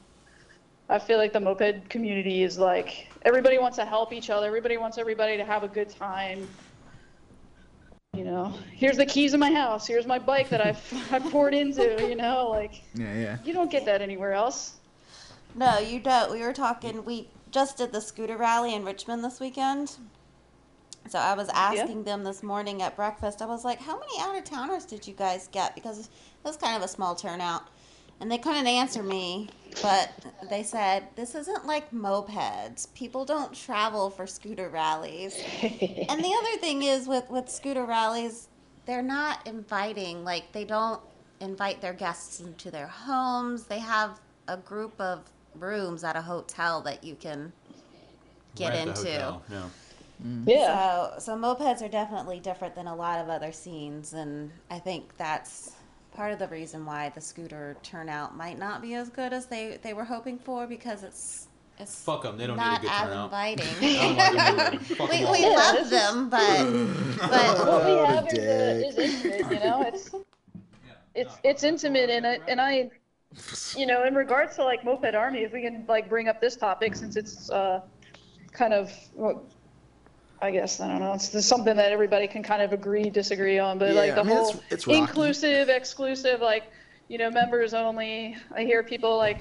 [0.87, 4.47] I feel like the moped community is like everybody wants to help each other.
[4.47, 6.47] Everybody wants everybody to have a good time
[8.17, 9.87] you know, here's the keys of my house.
[9.87, 12.07] Here's my bike that I've I poured into.
[12.07, 13.37] You know, like Yeah, yeah.
[13.45, 14.75] you don't get that anywhere else.
[15.55, 16.31] No, you don't.
[16.31, 17.05] We were talking.
[17.05, 19.95] We just did the scooter rally in Richmond this weekend,
[21.09, 23.41] So I was asking them this morning at breakfast.
[23.41, 26.09] I was like, "How many out of towners did you guys get?" Because it
[26.43, 27.63] was kind of a small turnout,
[28.21, 29.49] and they couldn't answer me.
[29.81, 30.11] But
[30.49, 32.93] they said this isn't like mopeds.
[32.93, 35.35] People don't travel for scooter rallies.
[35.61, 38.47] and the other thing is with with scooter rallies,
[38.85, 40.23] they're not inviting.
[40.23, 41.01] Like they don't
[41.39, 43.63] invite their guests into their homes.
[43.63, 45.21] They have a group of
[45.55, 47.51] rooms at a hotel that you can
[48.55, 49.11] get Rent the into.
[49.23, 49.63] hotel, Yeah.
[50.25, 50.43] Mm.
[50.47, 51.17] Yeah.
[51.17, 55.17] So, so mopeds are definitely different than a lot of other scenes, and I think
[55.17, 55.71] that's
[56.11, 59.77] part of the reason why the scooter turnout might not be as good as they,
[59.81, 61.47] they were hoping for because it's
[61.77, 63.33] it's Fuck 'em, they don't need a not good as turnout.
[63.33, 63.77] inviting.
[63.81, 64.77] I don't like them either.
[64.97, 65.37] Fuck we 'em all.
[65.37, 66.69] we Yeah, love this them, but
[67.27, 69.83] but what we have is, uh, is intimate, you know.
[69.83, 70.11] It's
[71.15, 72.91] it's it's intimate, and I, and I,
[73.75, 76.55] you know, in regards to like moped army, if we can like bring up this
[76.55, 77.81] topic since it's uh,
[78.53, 79.45] kind of, well,
[80.41, 83.59] I guess I don't know, it's, it's something that everybody can kind of agree, disagree
[83.59, 84.99] on, but Yeah, like the I mean, whole it's rocky.
[84.99, 86.63] inclusive, exclusive, like
[87.09, 88.37] you know, members only.
[88.55, 89.39] I hear people like,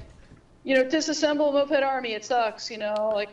[0.63, 3.29] you know, disassemble moped army, it sucks, you know, like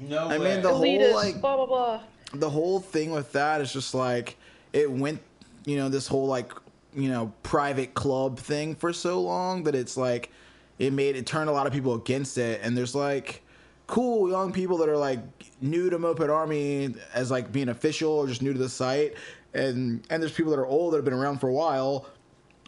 [0.00, 0.54] No I way.
[0.54, 2.00] mean, the whole, elitist, like- blah blah blah.
[2.34, 4.36] the whole thing with that is just like
[4.72, 5.20] it went
[5.66, 6.52] you know this whole like
[6.94, 10.30] you know private club thing for so long that it's like
[10.78, 13.42] it made it turned a lot of people against it and there's like
[13.90, 15.18] cool young people that are like
[15.60, 19.14] new to moped army as like being official or just new to the site
[19.52, 22.06] and and there's people that are old that have been around for a while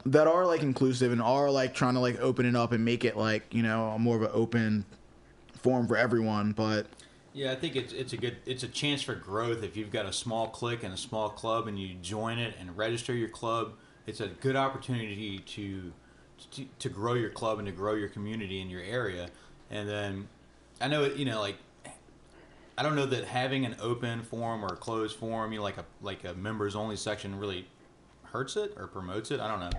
[0.04, 3.04] that are like inclusive and are like trying to like open it up and make
[3.04, 4.84] it like you know more of an open
[5.54, 6.88] forum for everyone but
[7.34, 10.06] Yeah, I think it's it's a good it's a chance for growth if you've got
[10.06, 13.74] a small clique and a small club and you join it and register your club.
[14.06, 15.92] It's a good opportunity to
[16.50, 19.28] to, to grow your club and to grow your community in your area.
[19.70, 20.28] And then
[20.82, 21.56] I know it, you know like
[22.76, 25.76] I don't know that having an open forum or a closed forum, you know, like
[25.76, 27.66] a like a members only section really
[28.24, 29.40] hurts it or promotes it.
[29.40, 29.70] I don't know.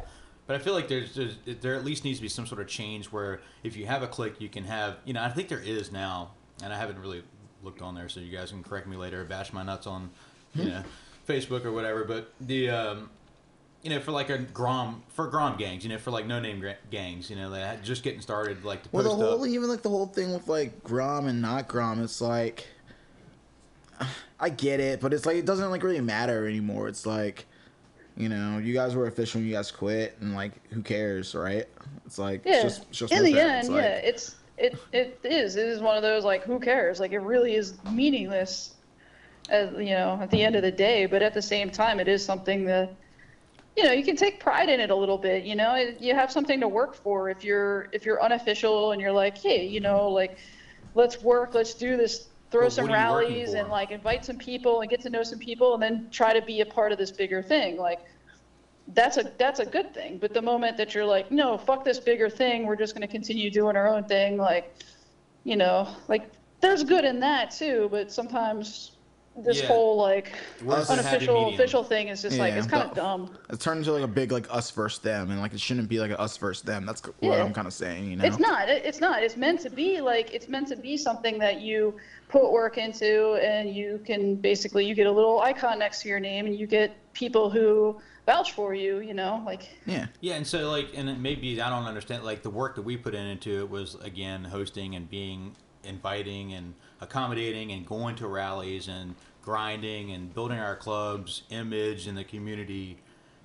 [0.46, 2.68] But I feel like there's, there's there at least needs to be some sort of
[2.68, 5.60] change where if you have a click, you can have you know I think there
[5.60, 6.32] is now,
[6.64, 7.24] and I haven't really
[7.64, 10.12] looked on there, so you guys can correct me later, bash my nuts on
[10.54, 10.84] you know
[11.28, 12.04] Facebook or whatever.
[12.04, 13.10] But the um,
[13.84, 16.64] you know for like a Grom for Grom gangs, you know for like no name
[16.90, 19.48] gangs, you know they had just getting started, like to Well, post the whole up.
[19.50, 22.66] even like the whole thing with like Grom and not Grom, it's like
[24.40, 26.88] I get it, but it's like it doesn't like really matter anymore.
[26.88, 27.46] It's like
[28.16, 31.66] you know, you guys were official, and you guys quit, and like who cares, right?
[32.06, 32.54] It's like Yeah.
[32.54, 33.44] it's just, it's just in the moped.
[33.44, 35.56] end, It's like- yeah, it's it it is.
[35.56, 37.00] It is one of those like who cares?
[37.00, 38.76] Like it really is meaningless,
[39.50, 41.06] as you know, at the end of the day.
[41.08, 42.94] But at the same time, it is something that
[43.76, 45.44] you know you can take pride in it a little bit.
[45.44, 49.12] You know, you have something to work for if you're if you're unofficial and you're
[49.12, 50.38] like, hey, you know, like
[50.96, 52.28] let's work, let's do this.
[52.52, 55.10] Throw some what are you working rallies and like invite some people and get to
[55.10, 57.78] know some people and then try to be a part of this bigger thing.
[57.78, 58.02] Like
[58.90, 60.18] that's a that's a good thing.
[60.20, 63.12] But the moment that you're like, no, fuck this bigger thing, we're just going to
[63.12, 64.76] continue doing our own thing, like,
[65.44, 66.30] you know, like
[66.62, 67.88] there's good in that too.
[67.92, 68.93] But sometimes
[69.36, 69.68] this Yeah.
[69.68, 70.32] whole like
[70.64, 71.54] Where's the happy unofficial medium?
[71.56, 73.38] official thing is just like Yeah, it's kind but- of dumb.
[73.50, 76.00] it turned into like a big like us versus them, and like it shouldn't be
[76.00, 76.86] like a us versus them.
[76.86, 77.44] That's what Yeah.
[77.44, 78.26] I'm kind of saying, you know.
[78.26, 78.70] It's not.
[78.70, 79.24] It- It's not.
[79.24, 81.96] It's meant to be like it's meant to be something that you
[82.30, 86.20] put work into, and you can basically you get a little icon next to your
[86.20, 89.00] name, and you get people who vouch for you.
[89.00, 92.24] You know, like Yeah, Yeah, and so like, and it maybe I don't understand.
[92.24, 96.54] Like the work that we put in into it was again hosting and being inviting
[96.54, 96.74] and
[97.04, 102.98] accommodating and going to rallies and grinding and building our club's image in the community.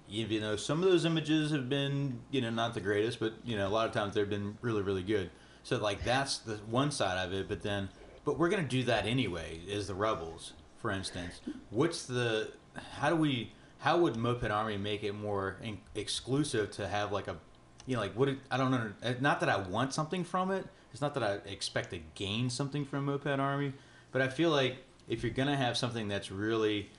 [0.09, 3.56] Even though some of those images have been, you know, not the greatest, but you
[3.56, 5.30] know, a lot of times they've been really, really good.
[5.64, 7.46] So like that's the one side of it.
[7.48, 7.90] But then,
[8.24, 9.61] but we're gonna do that anyway.
[9.66, 11.42] Is the rebels, for instance?
[11.68, 12.52] What's the?
[12.98, 13.52] How do we?
[13.80, 17.36] How would Moped Army make it more in, exclusive to have like a,
[17.84, 18.28] you know, like what?
[18.28, 18.92] It, I don't know.
[19.20, 20.66] Not that I want something from it.
[20.93, 23.72] It's not that I expect to gain something from Moped Army,
[24.12, 24.78] but I feel like
[25.09, 26.91] if you're gonna have something that's really,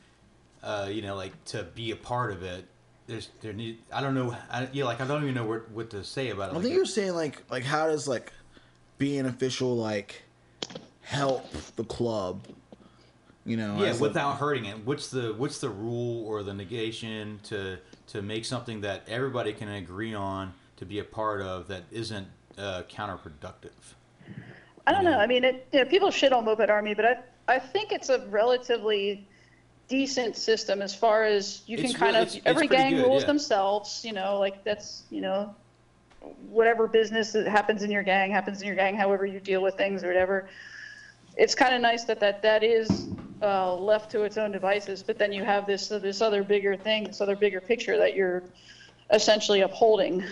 [0.64, 2.66] uh, you know, like to be a part of it,
[3.08, 3.80] there's there need.
[3.92, 4.36] I don't know.
[4.52, 6.52] I, yeah, like I don't even know what what to say about it.
[6.52, 8.32] I Like, think you're saying like like how does like
[8.98, 10.24] being official like
[11.02, 12.42] help the club?
[13.46, 14.86] You know, yeah, as a- without hurting it.
[14.86, 17.78] What's the what's the rule or the negation to
[18.08, 22.28] to make something that everybody can agree on to be a part of that isn't
[22.60, 23.96] uh, counterproductive?
[24.86, 25.18] I don't know.
[25.20, 28.10] I mean, it, you know, people shit on Moped Army, but I I think it's
[28.10, 29.28] a relatively
[29.88, 32.84] decent system as far as you can It's kind really- of it's- it's every pretty
[32.84, 33.28] gang good, rules yeah.
[33.28, 34.04] themselves.
[34.06, 35.56] You know, like that's you know
[36.50, 38.96] whatever business that happens in your gang happens in your gang.
[38.96, 40.50] However you deal with things or whatever.
[41.38, 43.08] It's kind of nice that that that is
[43.42, 45.02] uh, left to its own devices.
[45.04, 48.44] But then you have this this other bigger thing, this other bigger picture that you're
[49.12, 50.24] essentially upholding.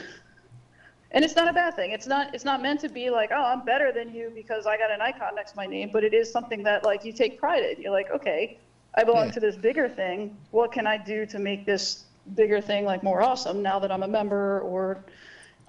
[1.12, 1.92] And it's not a bad thing.
[1.92, 4.78] It's not it's not meant to be like, oh, I'm better than you because I
[4.78, 5.90] got an icon next to my name.
[5.92, 7.82] But it is something that like you take pride in.
[7.82, 8.60] You're like, okay,
[8.96, 9.32] I belong Yeah.
[9.32, 10.38] to this bigger thing.
[10.52, 12.06] What can I do to make this
[12.36, 15.06] bigger thing like more awesome now that I'm a member or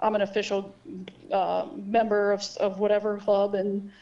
[0.00, 0.74] I'm an official
[1.30, 3.92] uh, member of, of whatever club and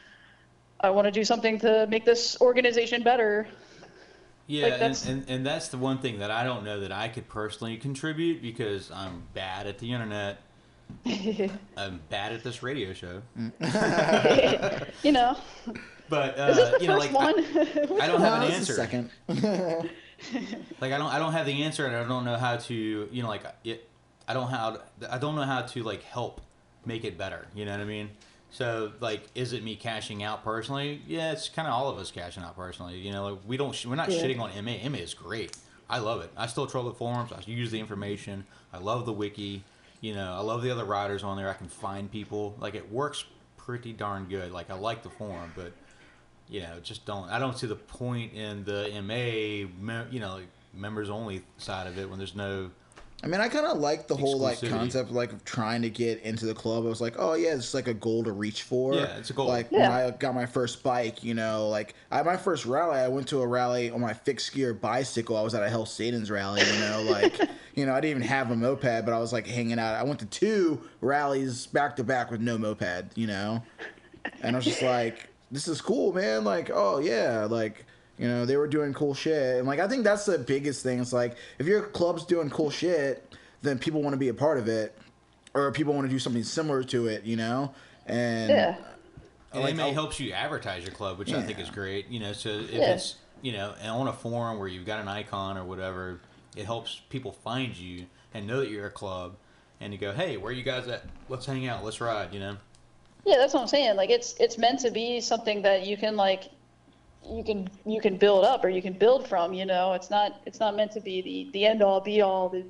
[0.81, 3.47] I want to do something to make this organization better.
[4.47, 7.09] Yeah, Like, and, and, and that's the one thing that I don't know that I
[7.09, 10.39] could personally contribute because I'm bad at the internet.
[11.77, 13.23] I'm bad at this radio show.
[15.03, 15.37] you know,
[16.09, 17.35] But is this uh, the you know, first like one?
[18.01, 18.73] I, I don't have No, an answer.
[18.75, 19.11] Second.
[20.81, 22.75] Like I don't I don't have the answer, and I don't know how to
[23.11, 23.89] you know like it.
[24.27, 24.79] I don't how
[25.11, 26.41] I don't know how to like help
[26.85, 27.47] make it better.
[27.55, 28.11] You know what I mean?
[28.51, 31.03] So like, is it me cashing out personally?
[31.07, 32.97] Yeah, it's kind of all of us cashing out personally.
[32.99, 34.23] You know, like we don't we're not Yeah.
[34.23, 34.89] shitting on MA.
[34.89, 35.57] MA is great.
[35.89, 36.31] I love it.
[36.37, 37.31] I still troll the forums.
[37.33, 38.47] I use the information.
[38.73, 39.63] I love the wiki.
[40.07, 41.51] You know, I love the other riders on there.
[41.51, 42.55] I can find people.
[42.61, 43.25] Like it works
[43.57, 44.53] pretty darn good.
[44.53, 45.73] Like I like the forum, but
[46.49, 47.29] you know, just don't.
[47.29, 50.43] I don't see the point in the MA, you know,
[50.73, 52.71] members only side of it when there's no.
[53.25, 54.71] I mean, I kind of like the whole like Exclusivity.
[54.71, 56.85] concept like of trying to get into the club.
[56.85, 58.95] I was like, oh yeah, it's like a goal to reach for.
[58.95, 59.49] Yeah, it's a goal.
[59.49, 59.81] Like Yeah.
[59.81, 63.27] when I got my first bike, you know, like I my first rally, I went
[63.29, 65.37] to a rally on my fixed gear bicycle.
[65.37, 67.41] I was at a Hell Satan's rally, you know, like
[67.75, 69.95] you know, I didn't even have a moped, but I was like hanging out.
[69.95, 73.63] I went to two rallies back to back with no moped, you know,
[74.43, 76.45] and I was just like, this is cool, man.
[76.45, 77.87] Like, oh yeah, like.
[78.19, 79.59] You know, they were doing cool shit.
[79.59, 81.01] And like I think that's the biggest thing.
[81.01, 84.59] It's like if your club's doing cool shit, then people want to be a part
[84.59, 84.97] of it.
[85.55, 87.75] Or people want to do something similar to it, you know?
[88.07, 88.77] And yeah.
[89.53, 92.09] And Like, MA I'll- helps you advertise your club, which I think is great.
[92.09, 92.95] You know, so if Yeah.
[92.95, 96.21] it's you know on a forum where you've got an icon or whatever,
[96.57, 99.37] it helps people find you and know that you're a club,
[99.81, 101.05] and you go, hey, where you guys at?
[101.29, 101.85] Let's hang out.
[101.85, 102.33] Let's ride.
[102.35, 102.57] You know.
[103.25, 103.97] Yeah, that's what I'm saying.
[103.97, 106.51] Like it's it's meant to be something that you can like
[107.31, 109.93] you can you can build up or you can build from, you know.
[109.95, 112.65] It's not it's not meant to be the the end all be all the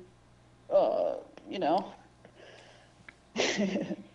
[0.73, 1.15] uh,
[1.49, 1.93] you know.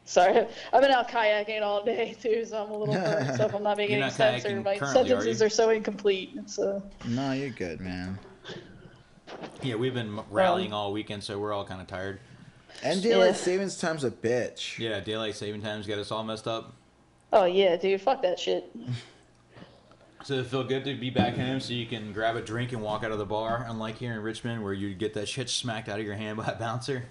[0.04, 3.36] Sorry, I've been out kayaking all day too, so I'm a little burnt.
[3.36, 6.32] So if I'm not making any sense or my currently, are sentences are so incomplete,
[6.36, 8.18] it's uh, no, you're good, man.
[9.62, 12.18] Yeah, we've been rallying all weekend, so we're all kind of tired.
[12.82, 13.32] And daylight Yeah.
[13.34, 14.76] savings time's a bitch.
[14.78, 16.74] Yeah, daylight saving times got us all messed up.
[17.32, 18.70] oh yeah, dude, fuck that shit.
[20.24, 22.80] So it feel good to be back home so you can grab a drink and
[22.80, 25.88] walk out of the bar, unlike here in Richmond where you get that shit smacked
[25.88, 27.04] out of your hand by a bouncer.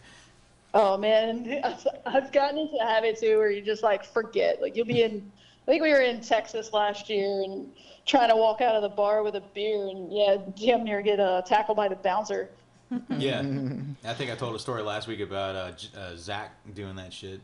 [0.73, 1.61] Oh man,
[2.05, 4.61] I've- gotten into the habit too where you just like forget.
[4.61, 5.29] Like you'll be in,
[5.67, 7.69] I think we were in Texas last year and
[8.05, 11.19] trying to walk out of the bar with a beer and yeah, damn near get
[11.19, 12.49] uh, tackled by the bouncer.
[13.09, 13.39] Yeah,
[14.03, 17.39] I think I told a story last week about uh, uh, Zach doing that shit.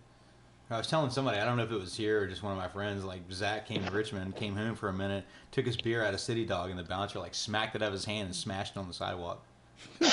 [0.69, 2.57] I was telling somebody, I don't know if it was here or just one of
[2.57, 6.03] my friends, like Zach came to Richmond, came home for a minute, took his beer
[6.03, 8.35] out of City Dog, and the bouncer like smacked it out of his hand and
[8.35, 9.43] smashed it on the sidewalk.
[10.01, 10.07] Wow,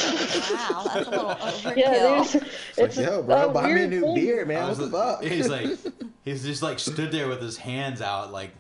[0.95, 1.77] that's a little overkill.
[1.77, 4.15] Yeah, dude, It's like, yo, bro, a buy me a new thing.
[4.15, 4.61] beer, man.
[4.63, 5.25] What was the like- fuck?
[5.25, 5.67] He's like,
[6.25, 8.51] he's just like stood there with his hands out, like,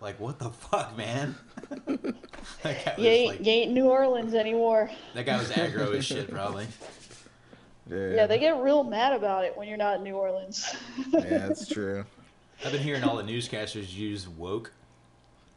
[0.00, 1.34] like what the fuck, man?
[1.68, 4.90] that, guy was, You ain't, like, you ain't New Orleans anymore.
[5.14, 6.66] that guy was aggro as shit, probably.
[7.88, 10.74] Yeah, they get real mad about it when you're not in New Orleans.
[11.12, 12.04] yeah, that's true.
[12.64, 14.72] I've been hearing all the newscasters use woke.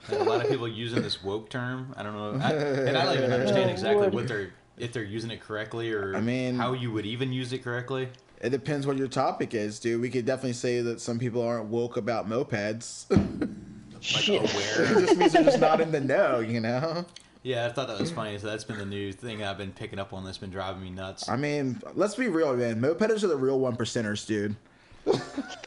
[0.10, 1.94] Like, a lot of people using this woke term.
[1.98, 5.04] I don't know, I, and I don't even understand Oh, exactly what they're if they're
[5.04, 8.08] using it correctly or I mean- how you would even use it correctly.
[8.42, 10.00] It depends what your topic is, dude.
[10.00, 13.06] We could definitely say that some people aren't woke about mopeds.
[14.02, 14.44] Like Shit.
[14.46, 17.06] it just means they're just not in the know, you know?
[17.44, 18.38] Yeah, I thought that was funny.
[18.38, 20.24] So that's been the new thing I've been picking up on.
[20.26, 21.28] That's been driving me nuts.
[21.30, 22.82] I mean, let's be real, man.
[22.82, 24.56] Mopeds are the real one percenters, dude.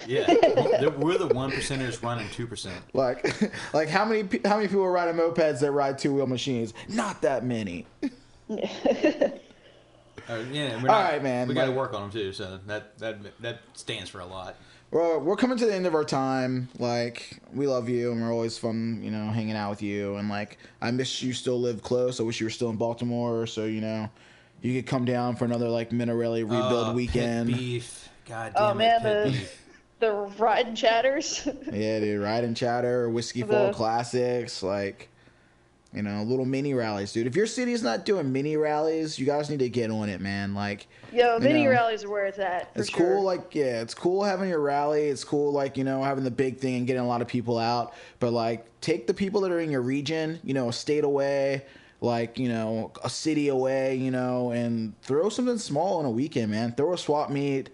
[0.06, 0.26] Yeah,
[0.98, 2.82] we're the one percenters running two percent.
[2.92, 3.24] Like,
[3.74, 6.74] like how many how many people are riding mopeds that ride two wheel machines?
[6.88, 7.86] Not that many.
[10.28, 12.32] Uh, yeah, not, right, man, We got to like- work on them too.
[12.32, 14.54] So that that that stands for a lot.
[14.92, 16.68] Well, we're coming to the end of our time.
[16.78, 20.16] Like, we love you, and we're always fun, you know, hanging out with you.
[20.16, 22.20] And like, I miss you still live close.
[22.20, 24.10] I wish you were still in Baltimore, so you know,
[24.60, 27.48] you could come down for another like Minarelli rebuild Uh, weekend.
[27.48, 28.08] Pit beef.
[28.28, 29.66] God damn Oh, it, man, pit the- beef.
[30.00, 31.48] the riding chatters.
[31.72, 35.08] Yeah, dude, ride and chatter, whiskey The- full classics, like.
[35.92, 37.26] You know, little mini rallies, dude.
[37.26, 40.54] If your city's not doing mini rallies, you guys need to get on it, man.
[40.54, 42.70] Like, Yo, mini know, rallies are where it's at.
[42.74, 43.16] It's sure.
[43.16, 45.02] cool, like yeah, it's cool having your rally.
[45.08, 47.58] It's cool, like you know, having the big thing and getting a lot of people
[47.58, 47.92] out.
[48.20, 51.66] But like, take the people that are in your region, you know, a state away,
[52.00, 56.50] like you know, a city away, you know, and throw something small on a weekend,
[56.50, 56.72] man.
[56.72, 57.68] Throw a swap meet,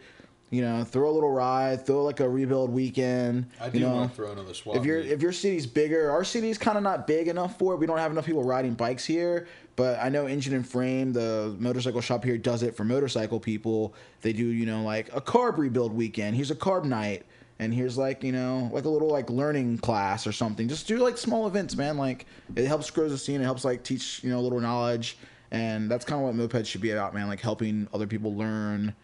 [0.51, 3.47] you know, throw a little ride, throw like a rebuild weekend.
[3.61, 4.77] I you do know, want to throw another swap.
[4.77, 7.77] if your if your city's bigger, our city's kind of not big enough for it.
[7.77, 9.47] We don't have enough people riding bikes here.
[9.77, 13.95] But I know Engine and Frame, the motorcycle shop here, does it for motorcycle people.
[14.23, 16.35] They do, you know, like a carb rebuild weekend.
[16.35, 17.25] Here's a carb night,
[17.61, 20.67] and here's like, you know, like a little like learning class or something.
[20.67, 21.97] Just do like small events, man.
[21.97, 22.27] Like
[22.57, 23.41] it helps grow the scene.
[23.41, 25.19] It helps like teach, you know, a little knowledge,
[25.51, 27.29] and that's kind of what mopeds should be about, man.
[27.29, 28.95] Like helping other people learn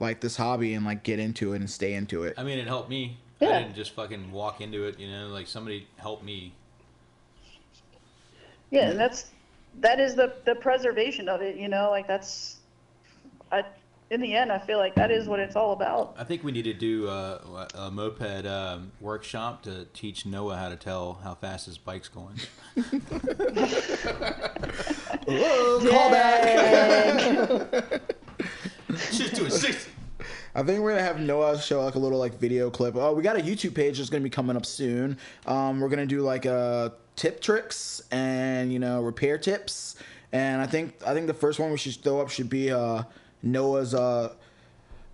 [0.00, 2.34] like this hobby and like get into it and stay into it.
[2.36, 3.18] I mean, it helped me.
[3.40, 3.48] Yeah.
[3.50, 4.98] I didn't just fucking walk into it.
[4.98, 6.52] You know, like somebody helped me.
[8.70, 9.30] Yeah, and that's
[9.80, 11.56] that is the the preservation of it.
[11.56, 12.56] You know, like that's.
[13.52, 13.64] I,
[14.10, 16.14] in the end, I feel like that is what it's all about.
[16.18, 20.68] I think we need to do a, a moped um, workshop to teach Noah how
[20.68, 22.38] to tell how fast his bike's going.
[25.26, 27.34] Whoa, callback.
[28.96, 29.90] Just doing sixty.
[30.54, 32.94] I think we're gonna have Noah show like a little like video clip.
[32.96, 35.18] Oh, we got a YouTube page that's gonna be coming up soon.
[35.46, 39.96] Um, we're gonna do like uh tip tricks and you know repair tips.
[40.32, 43.02] And I think I think the first one we should throw up should be uh
[43.42, 44.34] Noah's uh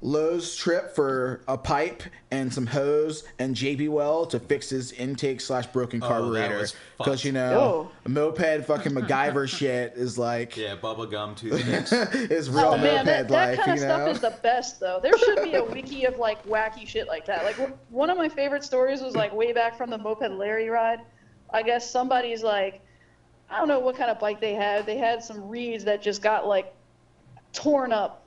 [0.03, 5.43] Lowe's trip for a pipe and some hose and JB Weld to fix his intake
[5.43, 6.59] slash broken Oh, carburetor.
[6.59, 6.73] Because
[7.21, 7.25] fucked.
[7.27, 8.09] you know, Oh.
[8.09, 11.93] moped fucking MacGyver shit is like Yeah, bubble gum toothpicks.
[12.15, 13.95] is real Oh moped man, that, that like kind of you know.
[13.97, 15.01] stuff is the best though.
[15.03, 17.45] There should be a wiki of like wacky shit like that.
[17.45, 17.57] Like
[17.91, 21.01] one of my favorite stories was like way back from the moped Larry ride.
[21.53, 22.81] I guess somebody's like,
[23.51, 24.87] I don't know what kind of bike they had.
[24.87, 26.73] They had some reeds that just got like
[27.53, 28.25] torn up.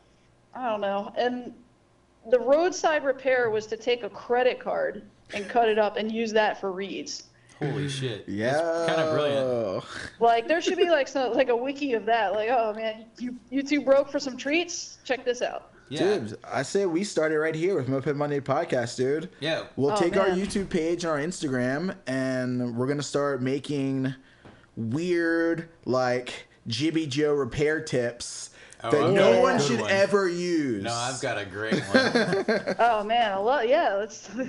[0.54, 1.12] I don't know.
[1.18, 1.54] And
[2.30, 5.04] the roadside repair was to take a credit card
[5.34, 7.24] and cut it up and use that for reeds.
[7.60, 8.26] Holy shit.
[8.28, 9.86] yeah, Kind of brilliant.
[10.20, 12.34] Like there should be like some like a wiki of that.
[12.34, 14.98] Like, oh man, you you two broke for some treats?
[15.06, 15.70] Check this out.
[15.90, 16.00] Yeah.
[16.20, 19.30] Dude, I say we started right here with Moped Monday podcast, dude.
[19.40, 19.66] Yeah.
[19.76, 20.28] We'll Oh, take our.
[20.30, 24.14] YouTube page and our Instagram, and we're gonna start making
[24.76, 28.50] weird, like Jibby Joe repair tips
[28.84, 29.90] Oh, that I've no one should one.
[29.92, 30.84] ever use.
[30.84, 32.76] No, I've got a great one.
[32.80, 33.94] Oh man, I love yeah.
[33.96, 34.30] Let's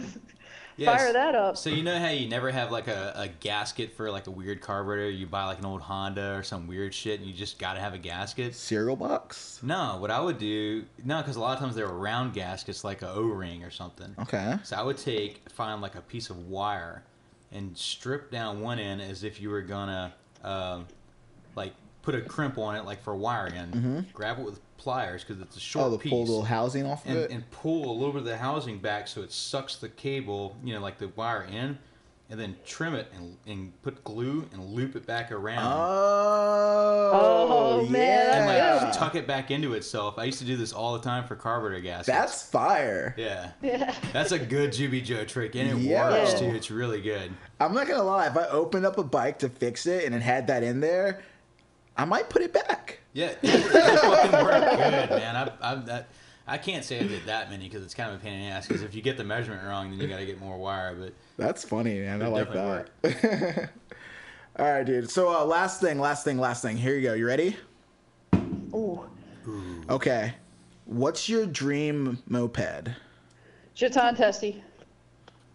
[0.76, 1.00] Yes.
[1.00, 1.56] fire that up.
[1.56, 4.60] So you know how you never have like a, a gasket for like a weird
[4.60, 5.08] carburetor?
[5.08, 7.94] You buy like an old Honda or some weird shit, and you just gotta have
[7.94, 8.56] a gasket.
[8.56, 9.60] cereal box.
[9.62, 13.02] No, what I would do, no, because a lot of times they're round gaskets, like
[13.02, 14.16] a O-ring or something.
[14.18, 14.56] Okay.
[14.64, 17.04] So I would take, find like a piece of wire,
[17.52, 20.12] and strip down one end as if you were gonna,
[20.42, 20.88] um,
[21.54, 21.72] like
[22.04, 23.54] put a crimp on it, like for a wiring.
[23.54, 24.00] And mm-hmm.
[24.12, 26.10] grab it with pliers because it's a oh, short Oh, the piece.
[26.10, 27.30] pull little housing off of and, it.
[27.30, 30.74] and pull a little bit of the housing back so it sucks the cable, you
[30.74, 31.78] know, like the wire in,
[32.30, 35.64] and then trim it and, and put glue and loop it back around.
[35.64, 38.90] oh, Oh, man, and like yeah.
[38.94, 40.18] tuck it back into itself.
[40.18, 42.06] I used to do this all the time for carburetor gaskets.
[42.06, 43.14] That's fire.
[43.16, 43.50] yeah.
[43.62, 43.94] Yeah.
[44.12, 46.10] That's a good Juby Joe trick, and it Yeah.
[46.10, 46.46] works too.
[46.46, 47.32] It's really good.
[47.60, 48.26] I'm not gonna lie.
[48.26, 51.22] If I opened up a bike to fix it and it had that in there,
[51.96, 53.00] I might put it back.
[53.12, 55.36] Yeah, it, it fucking worked good, man.
[55.36, 56.08] I, I, that,
[56.46, 58.46] I can't say I did that many because it's kind of a pain in the
[58.46, 58.66] ass.
[58.66, 60.94] Because if you get the measurement wrong, then you got to get more wire.
[60.94, 62.22] But That's funny, man.
[62.22, 62.90] I like that.
[64.58, 65.10] All right, dude.
[65.10, 66.76] So, uh, last thing, last thing, last thing.
[66.76, 67.14] Here you go.
[67.14, 67.56] You ready?
[68.74, 69.08] Ooh.
[69.88, 70.34] Okay.
[70.86, 72.90] What's your dream moped?
[73.74, 74.60] Chaton Testi.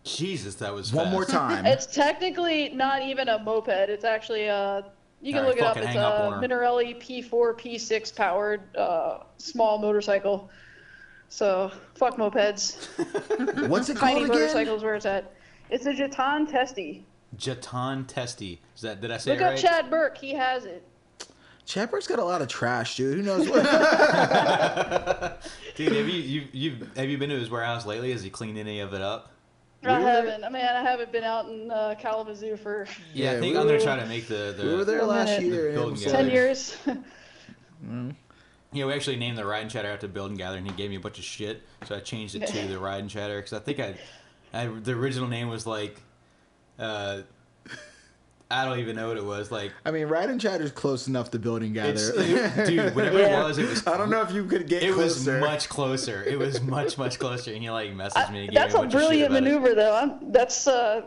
[0.03, 1.13] Jesus, that was One fast.
[1.13, 1.65] more time.
[1.67, 3.89] It's technically not even a moped.
[3.89, 4.85] It's actually a.
[5.21, 5.77] You can All right, look it up.
[5.77, 6.43] It's hang up a on.
[6.43, 10.49] Minarelli P4 P6 powered uh, small motorcycle.
[11.27, 12.87] So fuck mopeds.
[13.69, 14.39] What's it Tiny called again?
[14.39, 15.33] motorcycles where it's at.
[15.69, 17.01] It's a Chaton Testi.
[17.37, 18.57] Jaton Testi.
[18.75, 19.01] Is that?
[19.01, 19.59] Did I say Look it up right?
[19.59, 20.17] Chad Burke.
[20.17, 20.83] He has it.
[21.65, 23.17] Chad Burke's got a lot of trash, dude.
[23.17, 23.63] Who knows what?
[25.75, 28.11] Dude, have you, you you have you been to his warehouse lately?
[28.11, 29.31] Has he cleaned any of it up?
[29.83, 30.43] I We were- haven't.
[30.43, 33.59] I mean, I haven't been out in uh, Kalamazoo for Yeah, Yeah, I think we
[33.59, 34.63] I'm gonna were- try to make the the.
[34.65, 35.43] we were there last minute.
[35.53, 35.71] year.
[35.71, 36.11] Building and Yeah.
[36.11, 36.77] ten so- years.
[38.71, 40.91] Yeah, we actually named the ride and chatter after Build and Gather, and he gave
[40.91, 43.53] me a bunch of shit, so I changed it to the ride and chatter because
[43.53, 43.95] I think I,
[44.53, 45.99] I, the original name was like,
[46.77, 47.21] uh,
[48.51, 49.51] I don't even know what it was.
[49.51, 52.21] Like, I mean, Ride and Chatter's close enough to building it's, gather.
[52.23, 53.41] it- dude, whatever Yeah.
[53.41, 53.85] it was, it was.
[53.85, 55.33] I don't know if you could get It closer.
[55.33, 56.23] was much closer.
[56.23, 58.39] It was much much closer, and he like messaged me.
[58.45, 59.41] and gave That's me a bunch brilliant about it.
[59.43, 59.95] maneuver, though.
[59.95, 61.03] I'm, that's uh,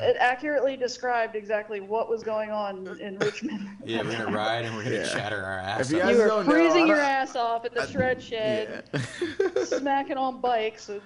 [0.00, 3.68] it accurately described exactly what was going on in Richmond.
[3.84, 5.12] Yeah, we're gonna ride and we're gonna Yeah.
[5.12, 6.10] chatter our ass If you off.
[6.12, 9.64] You were don't know, freezing your ass off at the shred shed, Yeah.
[9.64, 11.00] smacking on bikes and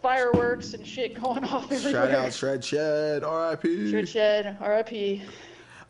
[0.00, 2.06] fireworks and shit going off everywhere.
[2.06, 3.90] Shout out Shred Shed, R.I.P.
[3.90, 5.22] Shred shed, R.I.P.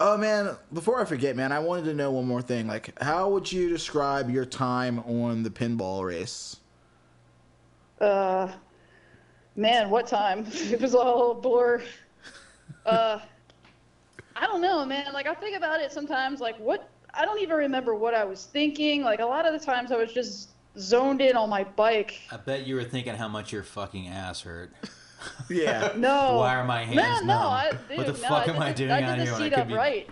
[0.02, 2.66] Oh man, before I forget, man, I wanted to know one more thing.
[2.66, 6.56] Like, how would you describe your time on the pinball race?
[8.00, 8.50] Uh,
[9.56, 10.46] man, what time?
[10.54, 11.82] It was all a blur.
[12.86, 13.18] Uh,
[14.34, 15.12] I don't know, man.
[15.12, 16.40] Like I think about it sometimes.
[16.40, 16.88] Like what?
[17.12, 19.02] I don't even remember what I was thinking.
[19.02, 22.20] Like a lot of the times I was just zoned in on my bike.
[22.30, 24.72] I bet you were thinking how much your fucking ass hurt.
[25.50, 25.92] Yeah.
[25.98, 26.38] No.
[26.38, 27.52] Why are my hands Man, no, numb?
[27.52, 29.38] I, what the no, fuck I am I doing I out did here the I
[29.38, 30.08] seat could up be right.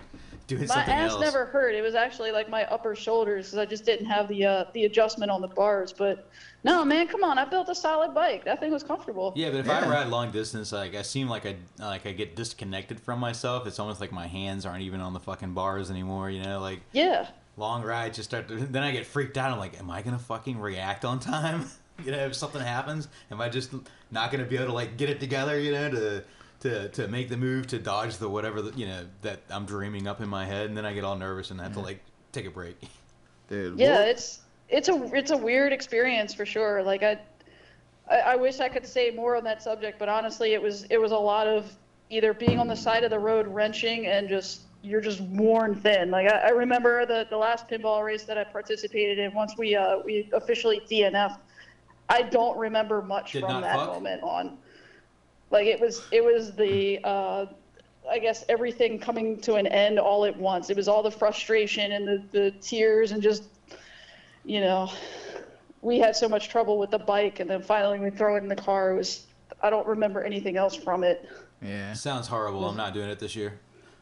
[0.48, 1.20] doing My something ass else?
[1.22, 1.74] never hurt.
[1.74, 4.84] It was actually like my upper shoulders because I just didn't have the uh, the
[4.84, 5.94] adjustment on the bars.
[5.94, 6.28] But
[6.62, 7.38] no, man, come on!
[7.38, 8.44] I built a solid bike.
[8.44, 9.32] That thing was comfortable.
[9.34, 9.78] Yeah, but if Yeah.
[9.78, 13.66] I ride long distance, like I seem like I like I get disconnected from myself.
[13.66, 16.28] It's almost like my hands aren't even on the fucking bars anymore.
[16.28, 17.28] You know, like Yeah.
[17.58, 18.56] Long rides just start to.
[18.70, 19.52] Then I get freaked out.
[19.52, 21.66] I'm like, am I gonna fucking react on time?
[22.04, 23.72] you know, if something happens, am I just
[24.10, 25.58] not gonna be able to like get it together?
[25.58, 26.24] You know, to
[26.60, 30.06] to to make the move to dodge the whatever the, you know that I'm dreaming
[30.06, 32.00] up in my head, and then I get all nervous and I have to like
[32.32, 32.76] take a break.
[33.48, 33.78] Dude.
[33.78, 36.82] Yeah, what- it's it's a it's a weird experience for sure.
[36.82, 37.18] Like I,
[38.10, 40.98] I, I wish I could say more on that subject, but honestly, it was it
[40.98, 41.72] was a lot of
[42.10, 46.10] either being on the side of the road wrenching and just you're just worn thin.
[46.10, 49.34] Like I, I remember the the last pinball race that I participated in.
[49.34, 51.38] Once we uh we officially DNF,
[52.08, 53.88] I don't remember much Did from that fuck?
[53.88, 54.58] moment on.
[55.50, 57.46] Like it was it was the uh
[58.10, 60.70] I guess everything coming to an end all at once.
[60.70, 63.44] It was all the frustration and the, the tears and just,
[64.46, 64.90] you know,
[65.82, 68.48] we had so much trouble with the bike, and then finally we throw it in
[68.48, 68.92] the car.
[68.92, 69.26] It was
[69.62, 71.28] I don't remember anything else from it.
[71.60, 71.92] Yeah.
[71.92, 72.66] Sounds horrible.
[72.66, 73.58] I'm not doing it this year.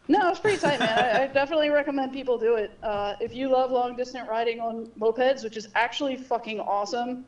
[0.09, 0.98] No, it's pretty tight, man.
[0.98, 2.70] I, I definitely recommend people do it.
[2.82, 7.24] Uh, if you love long distance riding on mopeds, which is actually fucking awesome,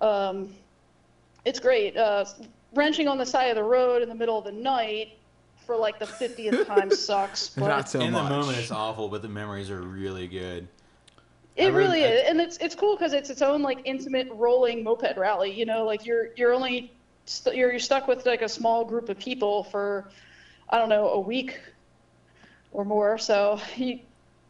[0.00, 0.48] um,
[1.44, 1.96] it's great.
[1.96, 2.24] Uh,
[2.74, 5.10] wrenching on the side of the road in the middle of the night
[5.66, 7.50] for like the 50th time sucks.
[7.50, 8.28] But Not so in much.
[8.28, 10.66] the moment, it's awful, but the memories are really good.
[11.56, 14.26] It read- really I- is, and it's it's cool because it's its own like intimate
[14.30, 15.50] rolling moped rally.
[15.50, 16.88] You know, like you're you're only
[17.26, 20.08] st- you're, you're stuck with like a small group of people for
[20.70, 21.60] I don't know a week
[22.72, 23.18] or more.
[23.18, 24.00] So you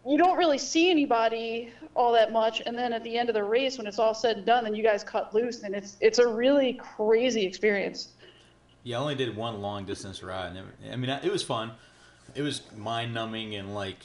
[0.07, 3.45] you don't really see anybody all that much, and then at the end of the
[3.45, 6.18] race, when it's all said and done, then you guys cut loose, and it's it's
[6.18, 8.12] a really crazy experience.
[8.83, 10.57] Yeah, I only did one long distance ride.
[10.57, 11.73] And I mean, it was fun.
[12.35, 13.99] It was mind numbing and like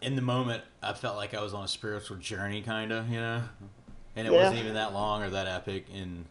[0.00, 3.18] in the moment, I felt like I was on a spiritual journey, kind of, you
[3.20, 3.42] know.
[4.16, 4.36] And it Yeah.
[4.38, 5.86] wasn't even that long or that epic.
[5.92, 6.24] And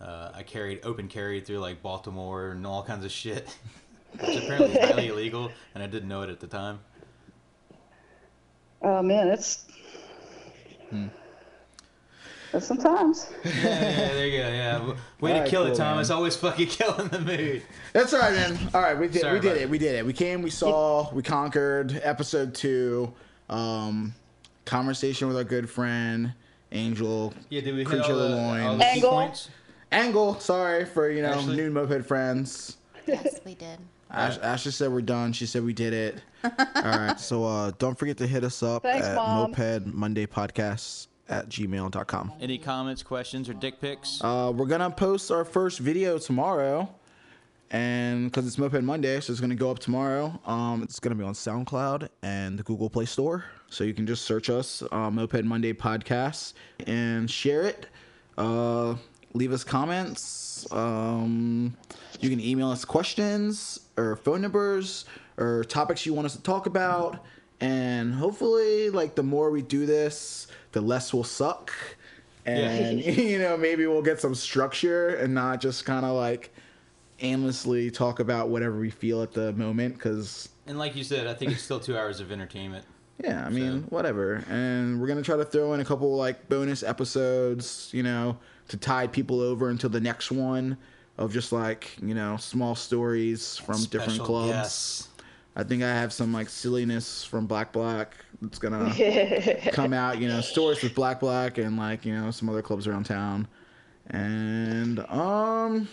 [0.00, 3.48] uh, I carried open carried through like Baltimore and all kinds of shit,
[4.20, 6.80] which apparently is highly illegal, and I didn't know it at the time.
[8.82, 9.64] Oh man, it's.
[12.52, 13.28] That's sometimes.
[13.44, 14.48] Yeah, yeah, there you go.
[14.48, 16.08] Yeah, W- way to Alright, kill it, Thomas.
[16.08, 16.16] man.
[16.16, 17.62] Always fucking killing the mood.
[17.92, 18.56] That's all right, man.
[18.72, 19.22] All right, we did.
[19.22, 19.62] Sorry we did it.
[19.62, 19.70] it.
[19.70, 20.06] We did it.
[20.06, 20.40] We came.
[20.42, 21.12] We saw.
[21.12, 22.00] We conquered.
[22.04, 23.12] Episode two.
[23.50, 24.14] Um,
[24.66, 26.32] conversation with our good friend
[26.72, 27.34] Angel.
[27.50, 28.60] Yeah, did we hit Creature all the, Loin.
[28.62, 29.10] all the Angle.
[29.10, 29.48] points?
[29.90, 30.38] Angle.
[30.40, 31.56] Sorry for you know Ashley?
[31.56, 32.76] new moped friends.
[33.06, 33.78] Yes, we did.
[34.10, 35.32] Ash, Ashley said we're done.
[35.32, 36.22] She said we did it.
[36.44, 37.18] All right.
[37.18, 39.50] So uh, don't forget to hit us up Thanks, at Mom.
[39.50, 42.32] Moped Monday Podcasts at gmail.com.
[42.40, 44.20] Any comments, questions, or dick pics?
[44.22, 46.88] Uh, we're gonna post our first video tomorrow,
[47.70, 50.38] and because it's Moped Monday, so it's gonna go up tomorrow.
[50.46, 53.44] Um, It's going to be on SoundCloud and the Google Play Store.
[53.70, 56.52] So you can just search us, uh, Moped Monday Podcast,
[56.86, 57.86] and share it.
[58.38, 58.94] Uh,
[59.32, 60.66] leave us comments.
[60.70, 61.74] Um,
[62.20, 65.04] you can email us questions or phone numbers
[65.36, 67.24] or topics you want us to talk about.
[67.60, 71.72] And hopefully, like the more we do this, the less we'll suck.
[72.46, 76.52] And you know, maybe we'll get some structure and not just kind of like
[77.20, 79.94] aimlessly talk about whatever we feel at the moment.
[79.94, 82.84] Because And like you said, I think it's still two hours of entertainment.
[83.22, 84.44] yeah, I mean, So- whatever.
[84.50, 88.36] And we're gonna try to throw in a couple like bonus episodes, you know,
[88.68, 90.76] to tide people over until the next one
[91.18, 94.52] of just like you know small stories from different clubs.
[94.52, 95.08] guests.
[95.56, 98.92] I think I have some like silliness from Black Black that's gonna
[99.72, 100.18] come out.
[100.20, 103.46] You know, stories with Black Black and like you know some other clubs around town.
[104.08, 105.88] And um,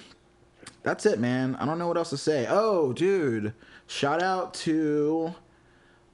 [0.84, 1.56] that's it, man.
[1.56, 2.46] I don't know what else to say.
[2.50, 3.54] Oh, dude,
[3.88, 5.34] shout out to,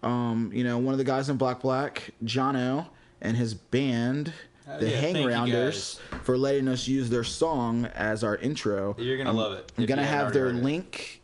[0.04, 2.88] um, you know, one of the guys in Black Black, Jono,
[3.22, 4.34] and his band,
[4.80, 8.96] the yeah, Hang Rounders, for letting us use their song as our intro.
[9.00, 10.64] You're gonna I'm- love it I'm gonna haven't their already it.
[10.64, 11.22] link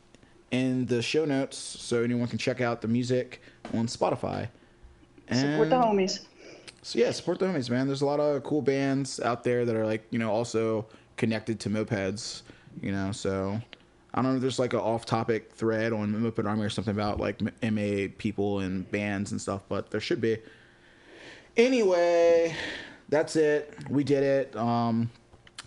[0.51, 3.41] in the show notes so anyone can check out the music
[3.73, 4.47] on Spotify.
[5.27, 6.19] And Support the homies.
[6.83, 7.87] so yeah, support the homies, man.
[7.87, 10.85] There's a lot of cool bands out there that are like, you know, also
[11.17, 12.43] connected to mopeds,
[12.81, 13.11] you know.
[13.11, 13.59] So
[14.13, 17.19] I don't know if there's like an off-topic thread on Moped Army or something about
[17.19, 20.37] like MA people and bands and stuff, but there should be.
[21.55, 22.55] Anyway,
[23.13, 23.75] that's it.
[23.89, 24.55] We did it.
[24.55, 25.09] Um,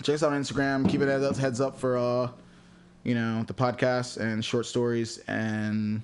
[0.03, 0.89] check us out on Instagram.
[0.89, 2.29] Keep it heads heads up for uh,
[3.05, 6.03] you know, the podcast and short stories and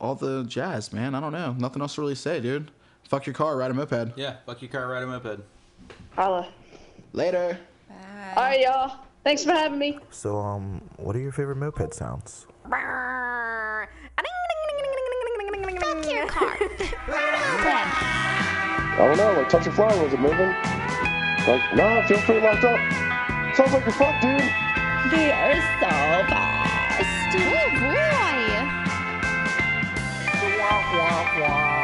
[0.00, 1.16] all the jazz, man.
[1.16, 1.52] I don't know.
[1.58, 2.70] Nothing else to really say, dude.
[3.08, 4.16] Fuck your car, ride a moped.
[4.16, 5.40] Yeah, fuck your car, ride a moped.
[6.10, 6.46] Holla.
[7.12, 7.58] Later.
[8.36, 8.98] All right, y'all.
[9.24, 9.98] Thanks for having me.
[10.10, 12.46] So, um, what are your favorite moped sounds?
[12.70, 13.88] Fuck
[16.08, 16.56] your car.
[18.98, 20.48] I don't know, like touch a flower, was it moving?
[21.46, 22.80] Like, nah, it feels pretty locked up.
[23.54, 24.40] Sounds like you're fucked, dude.
[25.12, 25.88] They are so
[26.26, 27.06] fast.
[27.38, 28.18] Oh boy.
[30.58, 31.77] Wah, wah, wah.